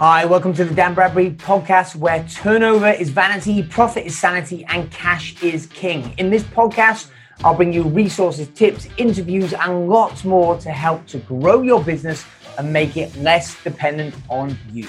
Hi, 0.00 0.24
welcome 0.24 0.54
to 0.54 0.64
the 0.64 0.74
Dan 0.74 0.94
Bradbury 0.94 1.32
podcast 1.32 1.94
where 1.94 2.24
turnover 2.24 2.88
is 2.88 3.10
vanity, 3.10 3.62
profit 3.62 4.06
is 4.06 4.18
sanity, 4.18 4.64
and 4.64 4.90
cash 4.90 5.42
is 5.42 5.66
king. 5.66 6.14
In 6.16 6.30
this 6.30 6.42
podcast, 6.42 7.10
I'll 7.44 7.54
bring 7.54 7.70
you 7.70 7.82
resources, 7.82 8.48
tips, 8.48 8.88
interviews, 8.96 9.52
and 9.52 9.90
lots 9.90 10.24
more 10.24 10.56
to 10.60 10.70
help 10.70 11.06
to 11.08 11.18
grow 11.18 11.60
your 11.60 11.84
business 11.84 12.24
and 12.56 12.72
make 12.72 12.96
it 12.96 13.14
less 13.16 13.62
dependent 13.62 14.14
on 14.30 14.56
you. 14.72 14.88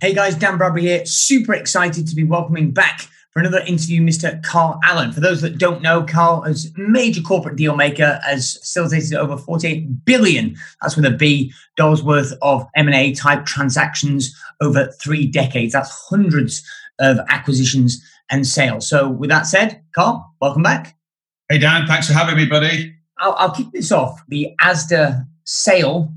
Hey 0.00 0.12
guys, 0.12 0.34
Dan 0.34 0.58
Bradbury 0.58 0.82
here. 0.82 1.06
Super 1.06 1.54
excited 1.54 2.08
to 2.08 2.16
be 2.16 2.24
welcoming 2.24 2.72
back 2.72 3.06
for 3.34 3.40
another 3.40 3.64
interview, 3.66 4.00
Mr. 4.00 4.40
Carl 4.44 4.78
Allen. 4.84 5.12
For 5.12 5.18
those 5.18 5.42
that 5.42 5.58
don't 5.58 5.82
know, 5.82 6.04
Carl 6.04 6.44
is 6.44 6.72
major 6.76 7.20
corporate 7.20 7.56
deal 7.56 7.74
maker, 7.74 8.20
has 8.24 8.58
facilitated 8.58 9.14
over 9.14 9.36
48 9.36 10.04
billion, 10.04 10.56
that's 10.80 10.94
with 10.94 11.04
a 11.04 11.10
B, 11.10 11.52
dollars 11.76 12.00
worth 12.00 12.32
of 12.42 12.64
M&A 12.76 13.12
type 13.12 13.44
transactions 13.44 14.32
over 14.60 14.86
three 15.02 15.26
decades. 15.26 15.72
That's 15.72 15.90
hundreds 16.08 16.64
of 17.00 17.18
acquisitions 17.28 18.00
and 18.30 18.46
sales. 18.46 18.88
So 18.88 19.10
with 19.10 19.30
that 19.30 19.48
said, 19.48 19.82
Carl, 19.96 20.32
welcome 20.40 20.62
back. 20.62 20.96
Hey, 21.48 21.58
Dan, 21.58 21.88
thanks 21.88 22.06
for 22.06 22.12
having 22.12 22.36
me, 22.36 22.46
buddy. 22.46 22.94
I'll, 23.18 23.34
I'll 23.34 23.50
kick 23.50 23.66
this 23.72 23.90
off. 23.90 24.22
The 24.28 24.54
Asda 24.60 25.26
sale 25.42 26.12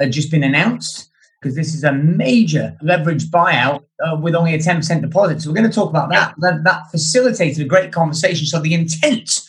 had 0.00 0.10
just 0.10 0.30
been 0.30 0.42
announced 0.42 1.10
because 1.42 1.56
this 1.56 1.74
is 1.74 1.82
a 1.82 1.92
major 1.92 2.76
leverage 2.82 3.28
buyout 3.28 3.82
uh, 4.06 4.16
with 4.16 4.34
only 4.36 4.54
a 4.54 4.58
10% 4.58 5.00
deposit. 5.00 5.42
So 5.42 5.50
we're 5.50 5.56
going 5.56 5.68
to 5.68 5.74
talk 5.74 5.90
about 5.90 6.08
that. 6.10 6.34
that. 6.38 6.62
That 6.62 6.90
facilitated 6.90 7.66
a 7.66 7.68
great 7.68 7.92
conversation. 7.92 8.46
So 8.46 8.60
the 8.60 8.74
intent 8.74 9.40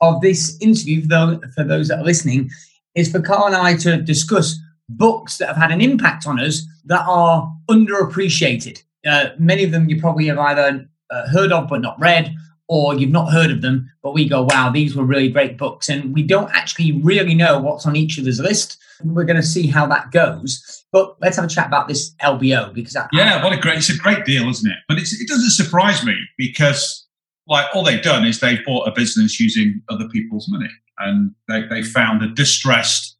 of 0.00 0.20
this 0.20 0.56
interview, 0.60 1.06
for, 1.06 1.40
for 1.54 1.64
those 1.64 1.88
that 1.88 1.98
are 1.98 2.04
listening, 2.04 2.50
is 2.94 3.10
for 3.10 3.20
Carl 3.20 3.46
and 3.46 3.56
I 3.56 3.76
to 3.78 4.00
discuss 4.00 4.56
books 4.88 5.38
that 5.38 5.48
have 5.48 5.56
had 5.56 5.72
an 5.72 5.80
impact 5.80 6.26
on 6.26 6.38
us 6.38 6.62
that 6.84 7.04
are 7.06 7.52
underappreciated. 7.68 8.82
Uh, 9.04 9.30
many 9.38 9.64
of 9.64 9.72
them 9.72 9.88
you 9.88 10.00
probably 10.00 10.26
have 10.26 10.38
either 10.38 10.88
uh, 11.10 11.28
heard 11.28 11.50
of 11.50 11.68
but 11.68 11.80
not 11.80 11.98
read, 11.98 12.32
or 12.70 12.94
you've 12.94 13.10
not 13.10 13.32
heard 13.32 13.50
of 13.50 13.62
them, 13.62 13.90
but 14.00 14.14
we 14.14 14.28
go, 14.28 14.44
wow, 14.44 14.70
these 14.70 14.94
were 14.94 15.02
really 15.02 15.28
great 15.28 15.58
books. 15.58 15.88
And 15.88 16.14
we 16.14 16.22
don't 16.22 16.48
actually 16.54 16.92
really 17.02 17.34
know 17.34 17.58
what's 17.58 17.84
on 17.84 17.96
each 17.96 18.16
other's 18.16 18.38
list. 18.38 18.78
We're 19.02 19.24
going 19.24 19.40
to 19.40 19.42
see 19.42 19.66
how 19.66 19.88
that 19.88 20.12
goes. 20.12 20.84
But 20.92 21.16
let's 21.20 21.34
have 21.34 21.44
a 21.44 21.48
chat 21.48 21.66
about 21.66 21.88
this 21.88 22.14
LBO 22.22 22.72
because 22.72 22.92
that, 22.92 23.08
yeah, 23.12 23.42
what 23.42 23.52
a 23.52 23.56
great 23.56 23.78
it's 23.78 23.90
a 23.90 23.98
great 23.98 24.24
deal, 24.24 24.48
isn't 24.48 24.70
it? 24.70 24.78
But 24.88 24.98
it 24.98 25.08
doesn't 25.26 25.50
surprise 25.50 26.04
me 26.04 26.14
because 26.38 27.08
like 27.48 27.66
all 27.74 27.82
they've 27.82 28.02
done 28.02 28.24
is 28.24 28.38
they've 28.38 28.64
bought 28.64 28.86
a 28.86 28.92
business 28.92 29.40
using 29.40 29.82
other 29.88 30.08
people's 30.08 30.48
money, 30.48 30.70
and 30.98 31.34
they 31.48 31.62
they 31.62 31.82
found 31.82 32.22
a 32.22 32.28
distressed 32.28 33.16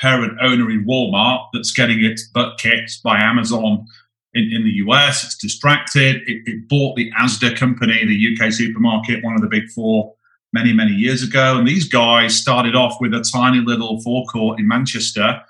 parent 0.00 0.38
owner 0.40 0.70
in 0.70 0.84
Walmart 0.84 1.46
that's 1.52 1.72
getting 1.72 2.04
its 2.04 2.28
butt 2.28 2.58
kicked 2.58 3.02
by 3.02 3.18
Amazon 3.18 3.84
in, 4.34 4.50
in 4.52 4.64
the 4.64 4.72
US. 4.86 5.24
It's 5.24 5.36
distracted. 5.36 6.22
It, 6.26 6.42
it 6.46 6.68
bought 6.68 6.96
the 6.96 7.10
Asda 7.12 7.56
company, 7.56 8.04
the 8.04 8.36
UK 8.36 8.52
supermarket, 8.52 9.22
one 9.24 9.34
of 9.34 9.42
the 9.42 9.48
big 9.48 9.68
four, 9.70 10.14
many, 10.52 10.72
many 10.72 10.92
years 10.92 11.22
ago. 11.22 11.58
And 11.58 11.66
these 11.66 11.88
guys 11.88 12.36
started 12.36 12.74
off 12.74 12.96
with 13.00 13.14
a 13.14 13.24
tiny 13.32 13.58
little 13.58 14.00
forecourt 14.02 14.58
in 14.58 14.68
Manchester 14.68 15.40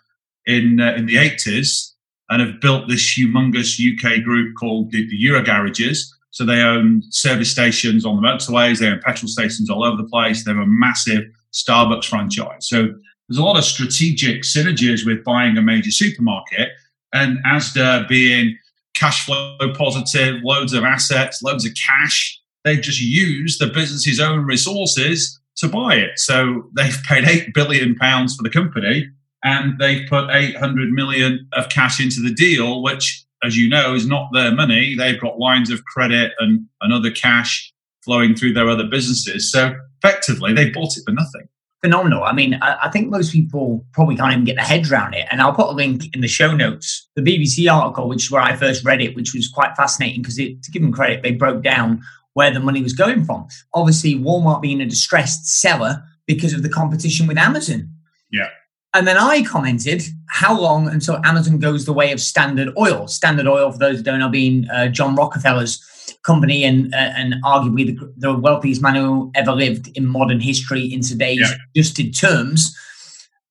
in, 0.47 0.80
uh, 0.80 0.94
in 0.94 1.06
the 1.06 1.16
80s 1.16 1.92
and 2.30 2.41
have 2.41 2.60
built 2.60 2.88
this 2.88 3.19
humongous 3.19 3.78
UK 3.78 4.22
group 4.25 4.55
called 4.58 4.91
the, 4.91 5.08
the 5.08 5.16
Euro 5.16 5.42
Garages. 5.42 6.14
So 6.30 6.47
they 6.47 6.62
own 6.62 7.03
service 7.10 7.50
stations 7.50 8.06
on 8.06 8.16
the 8.16 8.22
motorways, 8.22 8.78
they 8.78 8.86
own 8.86 9.00
petrol 9.05 9.28
stations 9.28 9.69
all 9.69 9.84
over 9.84 9.98
the 9.98 10.08
place. 10.08 10.44
They 10.44 10.53
have 10.53 10.62
a 10.62 10.66
massive 10.66 11.25
Starbucks 11.53 12.06
franchise. 12.06 12.66
So 12.66 12.88
there's 13.28 13.38
a 13.38 13.44
lot 13.44 13.58
of 13.58 13.64
strategic 13.64 14.42
synergies 14.42 15.05
with 15.05 15.22
buying 15.25 15.58
a 15.58 15.62
major 15.62 15.91
supermarket 15.91 16.70
and 17.12 17.38
Asda 17.44 18.08
being 18.08 18.56
cash 18.94 19.24
flow 19.24 19.56
positive, 19.74 20.36
loads 20.42 20.72
of 20.72 20.84
assets, 20.84 21.42
loads 21.42 21.64
of 21.64 21.72
cash. 21.74 22.41
They've 22.64 22.80
just 22.80 23.00
used 23.00 23.60
the 23.60 23.66
business's 23.66 24.20
own 24.20 24.44
resources 24.44 25.41
to 25.56 25.69
buy 25.69 25.97
it. 25.97 26.19
So 26.19 26.70
they've 26.75 26.97
paid 27.04 27.25
eight 27.25 27.54
billion 27.54 27.94
pounds 27.97 28.36
for 28.36 28.42
the 28.42 28.50
company, 28.50 29.08
and 29.44 29.78
they've 29.78 30.08
put 30.08 30.31
800 30.31 30.91
million 30.91 31.48
of 31.52 31.69
cash 31.69 32.00
into 32.00 32.20
the 32.20 32.32
deal, 32.32 32.82
which, 32.82 33.25
as 33.42 33.56
you 33.56 33.69
know, 33.69 33.94
is 33.94 34.06
not 34.06 34.28
their 34.32 34.54
money. 34.54 34.94
They've 34.97 35.20
got 35.20 35.38
lines 35.38 35.70
of 35.70 35.84
credit 35.84 36.32
and, 36.38 36.66
and 36.81 36.92
other 36.92 37.10
cash 37.10 37.72
flowing 38.04 38.34
through 38.34 38.52
their 38.52 38.69
other 38.69 38.86
businesses. 38.88 39.50
So 39.50 39.75
effectively, 40.02 40.52
they 40.52 40.70
bought 40.70 40.97
it 40.97 41.02
for 41.04 41.12
nothing 41.12 41.48
phenomenal. 41.82 42.22
I 42.22 42.32
mean, 42.32 42.54
I, 42.62 42.78
I, 42.84 42.91
think 42.91 43.10
most 43.10 43.32
people 43.32 43.84
probably 43.93 44.16
can't 44.16 44.32
even 44.32 44.44
get 44.44 44.56
their 44.56 44.65
heads 44.65 44.91
around 44.91 45.15
it. 45.15 45.26
And 45.31 45.41
I'll 45.41 45.53
put 45.53 45.69
a 45.69 45.72
link 45.72 46.15
in 46.15 46.20
the 46.20 46.28
show 46.28 46.54
notes. 46.54 47.09
The 47.16 47.22
BBC 47.22 47.70
article, 47.70 48.09
which 48.09 48.25
is 48.25 48.31
where 48.31 48.43
I 48.43 48.54
first 48.54 48.84
read 48.84 49.03
it, 49.03 49.16
which 49.16 49.34
was 49.34 49.48
quite 49.48 49.76
fascinating 49.76 50.22
because 50.22 50.37
to 50.37 50.70
give 50.70 50.82
them 50.82 50.93
credit, 50.93 51.22
they 51.22 51.32
broke 51.32 51.62
down 51.62 52.03
where 52.34 52.53
the 52.53 52.60
money 52.60 52.82
was 52.82 52.93
going 52.93 53.25
from. 53.25 53.47
Obviously, 53.75 54.15
Walmart 54.15 54.62
being 54.62 54.81
a 54.81 54.87
distressed 54.87 55.47
seller 55.47 56.03
because 56.26 56.54
of 56.54 56.62
the 56.62 56.69
competition 56.69 57.26
with 57.26 57.37
Amazon. 57.37 57.93
Yeah. 58.31 58.49
And 58.94 59.06
then 59.06 59.16
I 59.16 59.43
commented, 59.43 60.03
how 60.28 60.59
long 60.59 60.87
until 60.87 61.20
Amazon 61.25 61.59
goes 61.59 61.84
the 61.84 61.93
way 61.93 62.12
of 62.12 62.20
Standard 62.20 62.72
Oil? 62.78 63.09
Standard 63.09 63.47
Oil, 63.47 63.72
for 63.72 63.78
those 63.78 63.99
who 63.99 64.03
don't 64.03 64.19
know, 64.19 64.28
being 64.28 64.69
uh, 64.70 64.88
John 64.88 65.16
Rockefeller's 65.16 65.82
company 66.22 66.65
and 66.65 66.93
uh, 66.94 67.12
and 67.16 67.34
arguably 67.44 67.87
the, 67.87 68.12
the, 68.16 68.33
wealthiest 68.33 68.81
man 68.81 68.94
who 68.94 69.31
ever 69.34 69.53
lived 69.53 69.91
in 69.97 70.06
modern 70.06 70.41
history 70.41 70.84
in 70.84 71.00
today's 71.03 71.41
yeah. 71.41 71.56
adjusted 71.75 72.16
terms. 72.16 72.77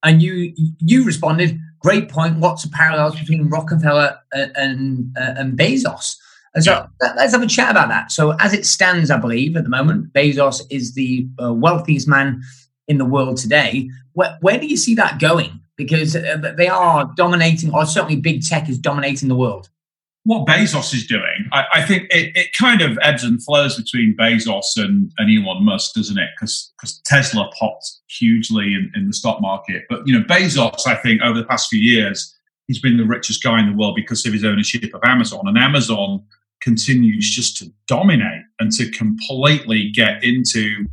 And 0.02 0.22
you 0.22 0.52
you 0.78 1.04
responded, 1.04 1.58
great 1.80 2.08
point. 2.08 2.40
Lots 2.40 2.64
of 2.64 2.72
parallels 2.72 3.18
between 3.18 3.48
Rockefeller 3.48 4.18
and 4.32 4.52
and, 4.56 5.16
uh, 5.16 5.34
and 5.36 5.58
Bezos. 5.58 6.16
And 6.54 6.62
so 6.62 6.86
yeah. 7.00 7.12
let's 7.16 7.32
have 7.32 7.42
a 7.42 7.46
chat 7.46 7.70
about 7.70 7.88
that. 7.88 8.12
So 8.12 8.32
as 8.32 8.52
it 8.52 8.66
stands, 8.66 9.10
I 9.10 9.16
believe 9.16 9.56
at 9.56 9.64
the 9.64 9.70
moment, 9.70 10.12
Bezos 10.12 10.60
is 10.70 10.94
the 10.94 11.26
uh, 11.42 11.52
wealthiest 11.52 12.06
man 12.06 12.42
in 12.88 12.98
the 12.98 13.06
world 13.06 13.38
today. 13.38 13.88
Where, 14.12 14.36
where 14.42 14.58
do 14.58 14.66
you 14.66 14.76
see 14.76 14.94
that 14.96 15.18
going? 15.18 15.60
Because 15.76 16.14
uh, 16.14 16.52
they 16.58 16.68
are 16.68 17.10
dominating, 17.16 17.72
or 17.72 17.86
certainly 17.86 18.16
big 18.16 18.44
tech 18.44 18.68
is 18.68 18.76
dominating 18.76 19.30
the 19.30 19.34
world 19.34 19.70
what 20.24 20.46
Bezos 20.46 20.94
is 20.94 21.06
doing, 21.06 21.48
I, 21.52 21.64
I, 21.74 21.82
think 21.82 22.04
it, 22.10 22.36
it 22.36 22.52
kind 22.52 22.80
of 22.80 22.96
ebbs 23.02 23.24
and 23.24 23.42
flows 23.42 23.76
between 23.76 24.16
Bezos 24.16 24.76
and, 24.76 25.10
and 25.18 25.46
Elon 25.46 25.64
Musk, 25.64 25.94
doesn't 25.94 26.18
it? 26.18 26.30
Because 26.36 26.72
Tesla 27.04 27.50
popped 27.58 27.90
hugely 28.08 28.74
in, 28.74 28.92
in 28.94 29.08
the 29.08 29.12
stock 29.12 29.40
market. 29.40 29.82
But, 29.88 30.06
you 30.06 30.16
know, 30.16 30.24
Bezos, 30.24 30.86
I 30.86 30.94
think, 30.94 31.22
over 31.22 31.38
the 31.38 31.46
past 31.46 31.68
few 31.68 31.80
years, 31.80 32.36
he's 32.68 32.80
been 32.80 32.96
the 32.96 33.04
richest 33.04 33.42
guy 33.42 33.58
in 33.60 33.66
the 33.66 33.76
world 33.76 33.96
because 33.96 34.24
of 34.24 34.32
his 34.32 34.44
ownership 34.44 34.94
of 34.94 35.00
Amazon. 35.04 35.42
And 35.46 35.58
Amazon 35.58 36.22
continues 36.60 37.28
just 37.28 37.56
to 37.58 37.72
dominate 37.88 38.44
and 38.60 38.70
to 38.72 38.90
completely 38.92 39.90
get 39.90 40.22
into 40.22 40.86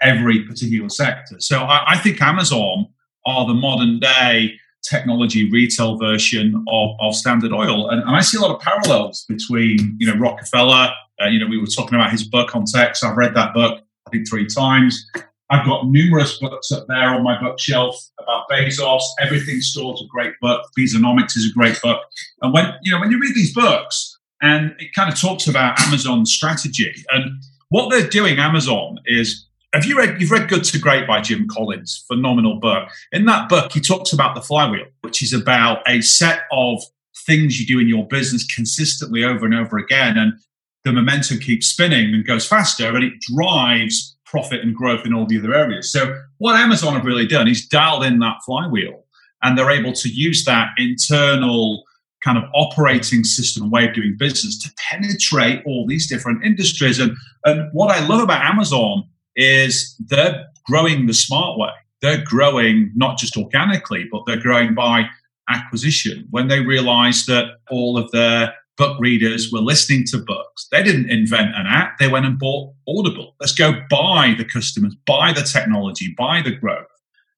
every 0.00 0.44
particular 0.44 0.88
sector. 0.88 1.40
So 1.40 1.62
I, 1.62 1.94
I 1.94 1.98
think 1.98 2.22
Amazon 2.22 2.86
are 3.26 3.44
the 3.44 3.54
modern 3.54 3.98
day 3.98 4.54
technology 4.88 5.50
retail 5.50 5.96
version 5.96 6.64
of, 6.68 6.90
of 7.00 7.14
Standard 7.14 7.52
Oil. 7.52 7.90
And, 7.90 8.02
and, 8.02 8.16
I 8.16 8.20
see 8.20 8.38
a 8.38 8.40
lot 8.40 8.54
of 8.54 8.60
parallels 8.60 9.24
between, 9.28 9.96
you 9.98 10.06
know, 10.06 10.18
Rockefeller. 10.18 10.90
Uh, 11.20 11.26
you 11.26 11.38
know, 11.38 11.46
we 11.46 11.58
were 11.58 11.66
talking 11.66 11.94
about 11.94 12.10
his 12.10 12.24
book 12.24 12.54
on. 12.54 12.66
So 12.66 12.86
I've 13.02 13.16
read 13.16 13.34
that 13.34 13.54
book, 13.54 13.82
I 14.06 14.10
think, 14.10 14.28
three 14.28 14.46
times. 14.46 15.04
I've 15.50 15.64
got 15.66 15.86
numerous 15.88 16.38
books 16.38 16.70
up 16.70 16.86
there 16.88 17.08
on 17.08 17.22
my 17.22 17.40
bookshelf 17.40 17.96
about 18.20 18.44
Bezos. 18.50 19.00
Everything 19.20 19.60
Store's 19.60 20.02
a 20.02 20.06
great 20.06 20.34
book. 20.40 20.62
Bezonomics 20.78 21.36
is 21.36 21.50
a 21.50 21.58
great 21.58 21.80
book. 21.80 22.02
And 22.42 22.52
when, 22.52 22.72
you 22.82 22.92
know, 22.92 23.00
when 23.00 23.10
you 23.10 23.18
read 23.18 23.34
these 23.34 23.54
books, 23.54 24.18
and 24.40 24.74
it 24.78 24.94
kind 24.94 25.12
of 25.12 25.18
talks 25.18 25.48
about 25.48 25.80
Amazon's 25.80 26.32
strategy 26.32 27.04
and 27.10 27.42
what 27.70 27.90
they're 27.90 28.08
doing, 28.08 28.38
Amazon, 28.38 28.98
is 29.06 29.47
have 29.72 29.84
you 29.84 29.98
read 29.98 30.20
you've 30.20 30.30
read 30.30 30.48
good 30.48 30.64
to 30.64 30.78
great 30.78 31.06
by 31.06 31.20
jim 31.20 31.46
collins 31.48 32.04
phenomenal 32.08 32.56
book. 32.56 32.88
In 33.12 33.26
that 33.26 33.48
book 33.48 33.72
he 33.72 33.80
talks 33.80 34.12
about 34.12 34.34
the 34.34 34.40
flywheel 34.40 34.86
which 35.02 35.22
is 35.22 35.32
about 35.32 35.82
a 35.86 36.00
set 36.00 36.42
of 36.52 36.82
things 37.26 37.60
you 37.60 37.66
do 37.66 37.80
in 37.80 37.88
your 37.88 38.06
business 38.06 38.46
consistently 38.54 39.24
over 39.24 39.44
and 39.44 39.54
over 39.54 39.78
again 39.78 40.16
and 40.16 40.32
the 40.84 40.92
momentum 40.92 41.38
keeps 41.38 41.66
spinning 41.66 42.14
and 42.14 42.26
goes 42.26 42.46
faster 42.46 42.94
and 42.94 43.04
it 43.04 43.12
drives 43.20 44.16
profit 44.24 44.60
and 44.60 44.74
growth 44.74 45.04
in 45.04 45.14
all 45.14 45.26
the 45.26 45.38
other 45.38 45.54
areas. 45.54 45.92
So 45.92 46.18
what 46.38 46.56
amazon 46.56 46.94
have 46.94 47.04
really 47.04 47.26
done 47.26 47.48
is 47.48 47.66
dialed 47.66 48.04
in 48.04 48.18
that 48.20 48.38
flywheel 48.46 49.04
and 49.42 49.56
they're 49.56 49.70
able 49.70 49.92
to 49.92 50.08
use 50.08 50.44
that 50.44 50.68
internal 50.78 51.84
kind 52.24 52.36
of 52.36 52.44
operating 52.52 53.22
system 53.22 53.70
way 53.70 53.86
of 53.86 53.94
doing 53.94 54.16
business 54.18 54.58
to 54.58 54.70
penetrate 54.90 55.62
all 55.64 55.86
these 55.86 56.08
different 56.08 56.44
industries. 56.44 56.98
And 56.98 57.16
and 57.44 57.68
what 57.72 57.90
i 57.90 58.04
love 58.06 58.20
about 58.20 58.44
amazon 58.44 59.04
is 59.38 59.96
they're 60.00 60.46
growing 60.66 61.06
the 61.06 61.14
smart 61.14 61.58
way. 61.58 61.70
They're 62.02 62.22
growing 62.22 62.92
not 62.94 63.16
just 63.16 63.36
organically, 63.36 64.06
but 64.10 64.24
they're 64.26 64.40
growing 64.40 64.74
by 64.74 65.06
acquisition. 65.48 66.26
When 66.30 66.48
they 66.48 66.60
realized 66.60 67.26
that 67.28 67.46
all 67.70 67.96
of 67.96 68.10
their 68.10 68.54
book 68.76 68.98
readers 69.00 69.50
were 69.50 69.60
listening 69.60 70.04
to 70.08 70.18
books, 70.18 70.68
they 70.70 70.82
didn't 70.82 71.10
invent 71.10 71.54
an 71.54 71.66
app. 71.66 71.98
They 71.98 72.08
went 72.08 72.26
and 72.26 72.38
bought 72.38 72.74
Audible. 72.86 73.34
Let's 73.40 73.54
go 73.54 73.72
buy 73.88 74.34
the 74.36 74.44
customers, 74.44 74.94
buy 75.06 75.32
the 75.32 75.42
technology, 75.42 76.14
buy 76.16 76.42
the 76.42 76.54
growth. 76.54 76.86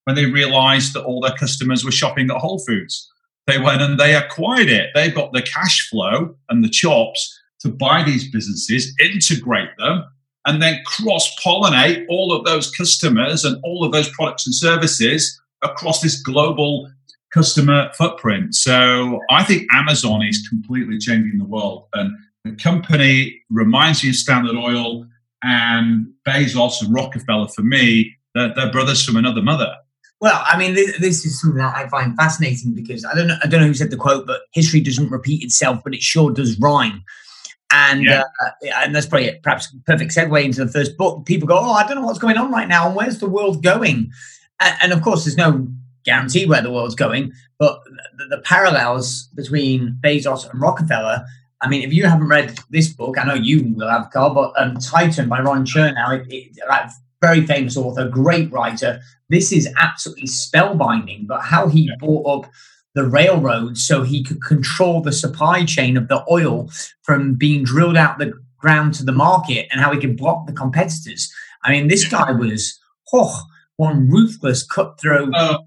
When 0.04 0.16
they 0.16 0.26
realized 0.26 0.94
that 0.94 1.04
all 1.04 1.20
their 1.20 1.36
customers 1.36 1.84
were 1.84 1.92
shopping 1.92 2.30
at 2.30 2.36
Whole 2.38 2.58
Foods, 2.66 3.08
they 3.46 3.58
went 3.58 3.82
and 3.82 3.98
they 3.98 4.14
acquired 4.14 4.68
it. 4.68 4.90
They've 4.94 5.14
got 5.14 5.32
the 5.32 5.42
cash 5.42 5.88
flow 5.88 6.36
and 6.48 6.64
the 6.64 6.68
chops 6.68 7.38
to 7.60 7.68
buy 7.68 8.02
these 8.02 8.30
businesses, 8.30 8.94
integrate 9.00 9.70
them, 9.78 10.04
and 10.46 10.62
then 10.62 10.80
cross 10.86 11.34
pollinate 11.44 12.04
all 12.08 12.32
of 12.32 12.44
those 12.44 12.70
customers 12.70 13.44
and 13.44 13.58
all 13.62 13.84
of 13.84 13.92
those 13.92 14.08
products 14.10 14.46
and 14.46 14.54
services 14.54 15.40
across 15.62 16.00
this 16.00 16.20
global 16.22 16.90
customer 17.32 17.90
footprint. 17.96 18.54
So 18.54 19.20
I 19.30 19.44
think 19.44 19.66
Amazon 19.72 20.22
is 20.22 20.46
completely 20.48 20.98
changing 20.98 21.38
the 21.38 21.44
world. 21.44 21.86
And 21.94 22.16
the 22.44 22.52
company 22.52 23.42
reminds 23.50 24.02
me 24.02 24.10
of 24.10 24.16
Standard 24.16 24.56
Oil 24.56 25.06
and 25.42 26.06
Bezos 26.26 26.82
and 26.82 26.92
Rockefeller 26.94 27.48
for 27.48 27.62
me, 27.62 28.16
they're, 28.34 28.52
they're 28.54 28.72
brothers 28.72 29.04
from 29.04 29.16
another 29.16 29.42
mother. 29.42 29.74
Well, 30.20 30.42
I 30.44 30.58
mean, 30.58 30.74
this, 30.74 30.98
this, 30.98 31.24
is 31.24 31.40
something 31.40 31.58
that 31.58 31.74
I 31.74 31.88
find 31.88 32.14
fascinating 32.14 32.74
because 32.74 33.06
I 33.06 33.14
don't 33.14 33.26
know, 33.26 33.36
I 33.42 33.46
don't 33.46 33.60
know 33.60 33.66
who 33.66 33.74
said 33.74 33.90
the 33.90 33.96
quote, 33.96 34.26
but 34.26 34.42
history 34.52 34.80
doesn't 34.80 35.10
repeat 35.10 35.42
itself, 35.42 35.80
but 35.82 35.94
it 35.94 36.02
sure 36.02 36.30
does 36.30 36.58
rhyme. 36.60 37.02
And 37.72 38.04
yeah. 38.04 38.24
uh, 38.44 38.50
and 38.76 38.94
that's 38.94 39.06
probably 39.06 39.38
perhaps 39.42 39.74
perfect 39.86 40.12
segue 40.12 40.44
into 40.44 40.64
the 40.64 40.70
first 40.70 40.96
book. 40.96 41.24
People 41.24 41.46
go, 41.46 41.58
"Oh, 41.58 41.72
I 41.72 41.86
don't 41.86 41.96
know 41.96 42.06
what's 42.06 42.18
going 42.18 42.36
on 42.36 42.50
right 42.50 42.68
now, 42.68 42.86
and 42.86 42.96
where's 42.96 43.18
the 43.18 43.28
world 43.28 43.62
going?" 43.62 44.10
And, 44.58 44.76
and 44.82 44.92
of 44.92 45.02
course, 45.02 45.24
there's 45.24 45.36
no 45.36 45.68
guarantee 46.04 46.46
where 46.46 46.62
the 46.62 46.70
world's 46.70 46.94
going, 46.94 47.32
but 47.58 47.80
the, 48.16 48.36
the, 48.36 48.42
parallels 48.42 49.28
between 49.34 49.98
Bezos 50.02 50.50
and 50.50 50.60
Rockefeller. 50.60 51.24
I 51.62 51.68
mean, 51.68 51.82
if 51.82 51.92
you 51.92 52.06
haven't 52.06 52.28
read 52.28 52.58
this 52.70 52.88
book, 52.88 53.18
I 53.18 53.24
know 53.24 53.34
you 53.34 53.72
will 53.74 53.88
have, 53.88 54.10
Carl, 54.10 54.32
but 54.32 54.52
um, 54.56 54.76
Titan 54.76 55.28
by 55.28 55.40
Ron 55.40 55.66
Chernow, 55.66 56.26
it, 56.26 56.32
it, 56.32 56.56
like, 56.68 56.88
very 57.20 57.46
famous 57.46 57.76
author, 57.76 58.08
great 58.08 58.50
writer. 58.50 59.00
This 59.28 59.52
is 59.52 59.68
absolutely 59.76 60.26
spellbinding, 60.26 61.26
but 61.26 61.42
how 61.42 61.68
he 61.68 61.82
yeah. 61.82 61.96
brought 61.98 62.44
up 62.44 62.50
the 62.94 63.08
railroads 63.08 63.86
so 63.86 64.02
he 64.02 64.22
could 64.22 64.42
control 64.42 65.00
the 65.00 65.12
supply 65.12 65.64
chain 65.64 65.96
of 65.96 66.08
the 66.08 66.24
oil 66.30 66.70
from 67.02 67.34
being 67.34 67.62
drilled 67.62 67.96
out 67.96 68.18
the 68.18 68.32
ground 68.58 68.94
to 68.94 69.04
the 69.04 69.12
market 69.12 69.66
and 69.70 69.80
how 69.80 69.92
he 69.92 70.00
could 70.00 70.16
block 70.16 70.46
the 70.46 70.52
competitors. 70.52 71.32
I 71.62 71.72
mean, 71.72 71.88
this 71.88 72.06
guy 72.06 72.32
was 72.32 72.78
oh, 73.12 73.42
one 73.76 74.08
ruthless 74.08 74.62
cutthroat 74.66 75.32
oh, 75.34 75.58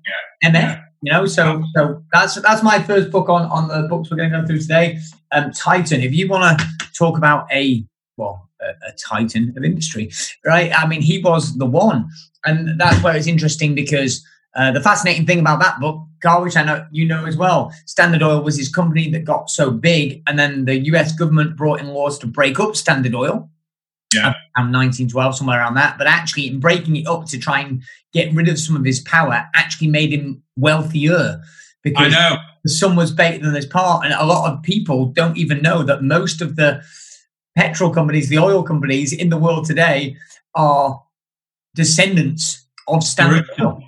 yeah. 0.42 0.52
MF. 0.52 0.84
You 1.02 1.12
know, 1.12 1.26
so 1.26 1.62
so 1.76 2.02
that's 2.14 2.36
that's 2.36 2.64
my 2.64 2.82
first 2.82 3.12
book 3.12 3.28
on 3.28 3.42
on 3.52 3.68
the 3.68 3.88
books 3.90 4.10
we're 4.10 4.16
going 4.16 4.32
to 4.32 4.40
go 4.40 4.48
through 4.48 4.60
today. 4.60 5.00
Um, 5.34 5.52
Titan. 5.52 6.02
If 6.02 6.14
you 6.14 6.30
want 6.30 6.60
to 6.60 6.68
talk 6.94 7.18
about 7.18 7.46
a 7.52 7.84
well 8.16 8.50
a, 8.62 8.70
a 8.88 8.94
titan 8.94 9.54
of 9.58 9.66
industry, 9.66 10.12
right? 10.46 10.72
I 10.74 10.88
mean, 10.88 11.02
he 11.02 11.22
was 11.22 11.58
the 11.58 11.66
one, 11.66 12.08
and 12.46 12.80
that's 12.80 13.04
where 13.04 13.18
it's 13.18 13.28
interesting 13.28 13.76
because 13.76 14.26
uh, 14.56 14.72
the 14.72 14.82
fascinating 14.82 15.26
thing 15.26 15.40
about 15.40 15.60
that 15.60 15.80
book, 15.82 16.06
Carl, 16.24 16.44
which 16.44 16.58
I 16.58 16.64
know 16.64 16.88
you 16.92 17.06
know 17.06 17.26
as 17.26 17.38
well, 17.38 17.72
Standard 17.86 18.24
Oil 18.24 18.42
was 18.42 18.58
his 18.58 18.70
company 18.70 19.12
that 19.12 19.26
got 19.26 19.50
so 19.50 19.70
big, 19.70 20.24
and 20.26 20.40
then 20.40 20.66
the 20.66 20.80
U.S. 20.86 21.14
government 21.14 21.56
brought 21.56 21.82
in 21.82 21.90
laws 21.90 22.18
to 22.20 22.28
break 22.28 22.60
up 22.60 22.76
Standard 22.76 23.14
Oil. 23.14 23.50
Yeah, 24.14 24.34
around 24.56 24.72
1912, 24.72 25.38
somewhere 25.38 25.60
around 25.60 25.74
that. 25.76 25.98
But 25.98 26.08
actually, 26.08 26.48
in 26.48 26.60
breaking 26.60 26.96
it 26.96 27.08
up 27.08 27.26
to 27.26 27.38
try 27.38 27.60
and 27.60 27.84
get 28.14 28.34
rid 28.34 28.48
of 28.48 28.60
some 28.60 28.76
of 28.76 28.86
his 28.86 29.00
power, 29.02 29.46
actually 29.56 29.88
made 29.88 30.12
him 30.12 30.42
wealthier 30.56 31.42
because 31.84 32.14
the 32.64 32.70
sum 32.70 32.96
was 32.96 33.12
bigger 33.12 33.44
than 33.44 33.56
his 33.56 33.66
part. 33.66 34.06
And 34.06 34.14
a 34.14 34.26
lot 34.26 34.52
of 34.52 34.64
people 34.64 35.08
don't 35.08 35.36
even 35.36 35.62
know 35.62 35.84
that 35.84 36.04
most 36.04 36.42
of 36.42 36.56
the 36.56 36.82
petrol 37.58 37.90
companies, 37.90 38.30
the 38.30 38.38
oil 38.38 38.64
companies 38.64 39.12
in 39.12 39.30
the 39.30 39.38
world 39.38 39.66
today, 39.66 40.16
are 40.56 41.04
descendants 41.76 42.68
of 42.88 43.04
Standard 43.04 43.50
Oil. 43.60 43.83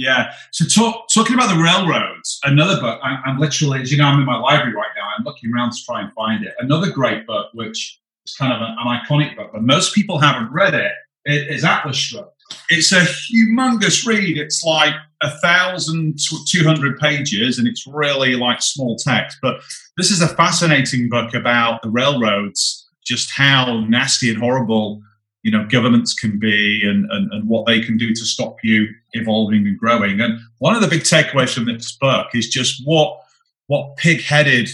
Yeah. 0.00 0.32
So 0.50 0.64
talk, 0.64 1.08
talking 1.12 1.34
about 1.34 1.54
the 1.54 1.62
railroads, 1.62 2.40
another 2.44 2.80
book. 2.80 2.98
I, 3.02 3.20
am 3.26 3.38
literally, 3.38 3.82
as 3.82 3.92
you 3.92 3.98
know, 3.98 4.06
I'm 4.06 4.18
in 4.18 4.24
my 4.24 4.38
library 4.38 4.74
right 4.74 4.88
now. 4.96 5.02
I'm 5.16 5.24
looking 5.24 5.52
around 5.52 5.72
to 5.72 5.84
try 5.84 6.00
and 6.00 6.10
find 6.14 6.42
it. 6.42 6.54
Another 6.58 6.90
great 6.90 7.26
book, 7.26 7.50
which 7.52 8.00
is 8.24 8.34
kind 8.34 8.50
of 8.50 8.62
an, 8.62 8.76
an 8.78 8.98
iconic 8.98 9.36
book, 9.36 9.50
but 9.52 9.62
most 9.62 9.94
people 9.94 10.18
haven't 10.18 10.50
read 10.52 10.72
it. 10.72 10.92
It 11.26 11.54
is 11.54 11.64
Atlas 11.64 11.98
Shrugged. 11.98 12.30
It's 12.70 12.92
a 12.92 13.02
humongous 13.02 14.06
read. 14.06 14.38
It's 14.38 14.64
like 14.64 14.94
a 15.22 15.30
thousand 15.40 16.18
two 16.48 16.64
hundred 16.64 16.98
pages, 16.98 17.58
and 17.58 17.68
it's 17.68 17.86
really 17.86 18.36
like 18.36 18.62
small 18.62 18.96
text. 18.96 19.36
But 19.42 19.60
this 19.98 20.10
is 20.10 20.22
a 20.22 20.28
fascinating 20.28 21.10
book 21.10 21.34
about 21.34 21.82
the 21.82 21.90
railroads, 21.90 22.88
just 23.04 23.30
how 23.32 23.80
nasty 23.80 24.30
and 24.30 24.38
horrible 24.38 25.02
you 25.42 25.50
know 25.50 25.66
governments 25.66 26.14
can 26.14 26.38
be 26.38 26.82
and, 26.84 27.10
and, 27.10 27.32
and 27.32 27.48
what 27.48 27.66
they 27.66 27.80
can 27.80 27.96
do 27.96 28.10
to 28.10 28.24
stop 28.24 28.56
you 28.62 28.88
evolving 29.12 29.66
and 29.66 29.78
growing. 29.78 30.20
And 30.20 30.38
one 30.58 30.74
of 30.74 30.80
the 30.80 30.88
big 30.88 31.02
takeaways 31.02 31.54
from 31.54 31.66
this 31.66 31.92
book 31.92 32.28
is 32.34 32.48
just 32.48 32.82
what 32.84 33.20
what 33.66 33.96
pig-headed 33.96 34.68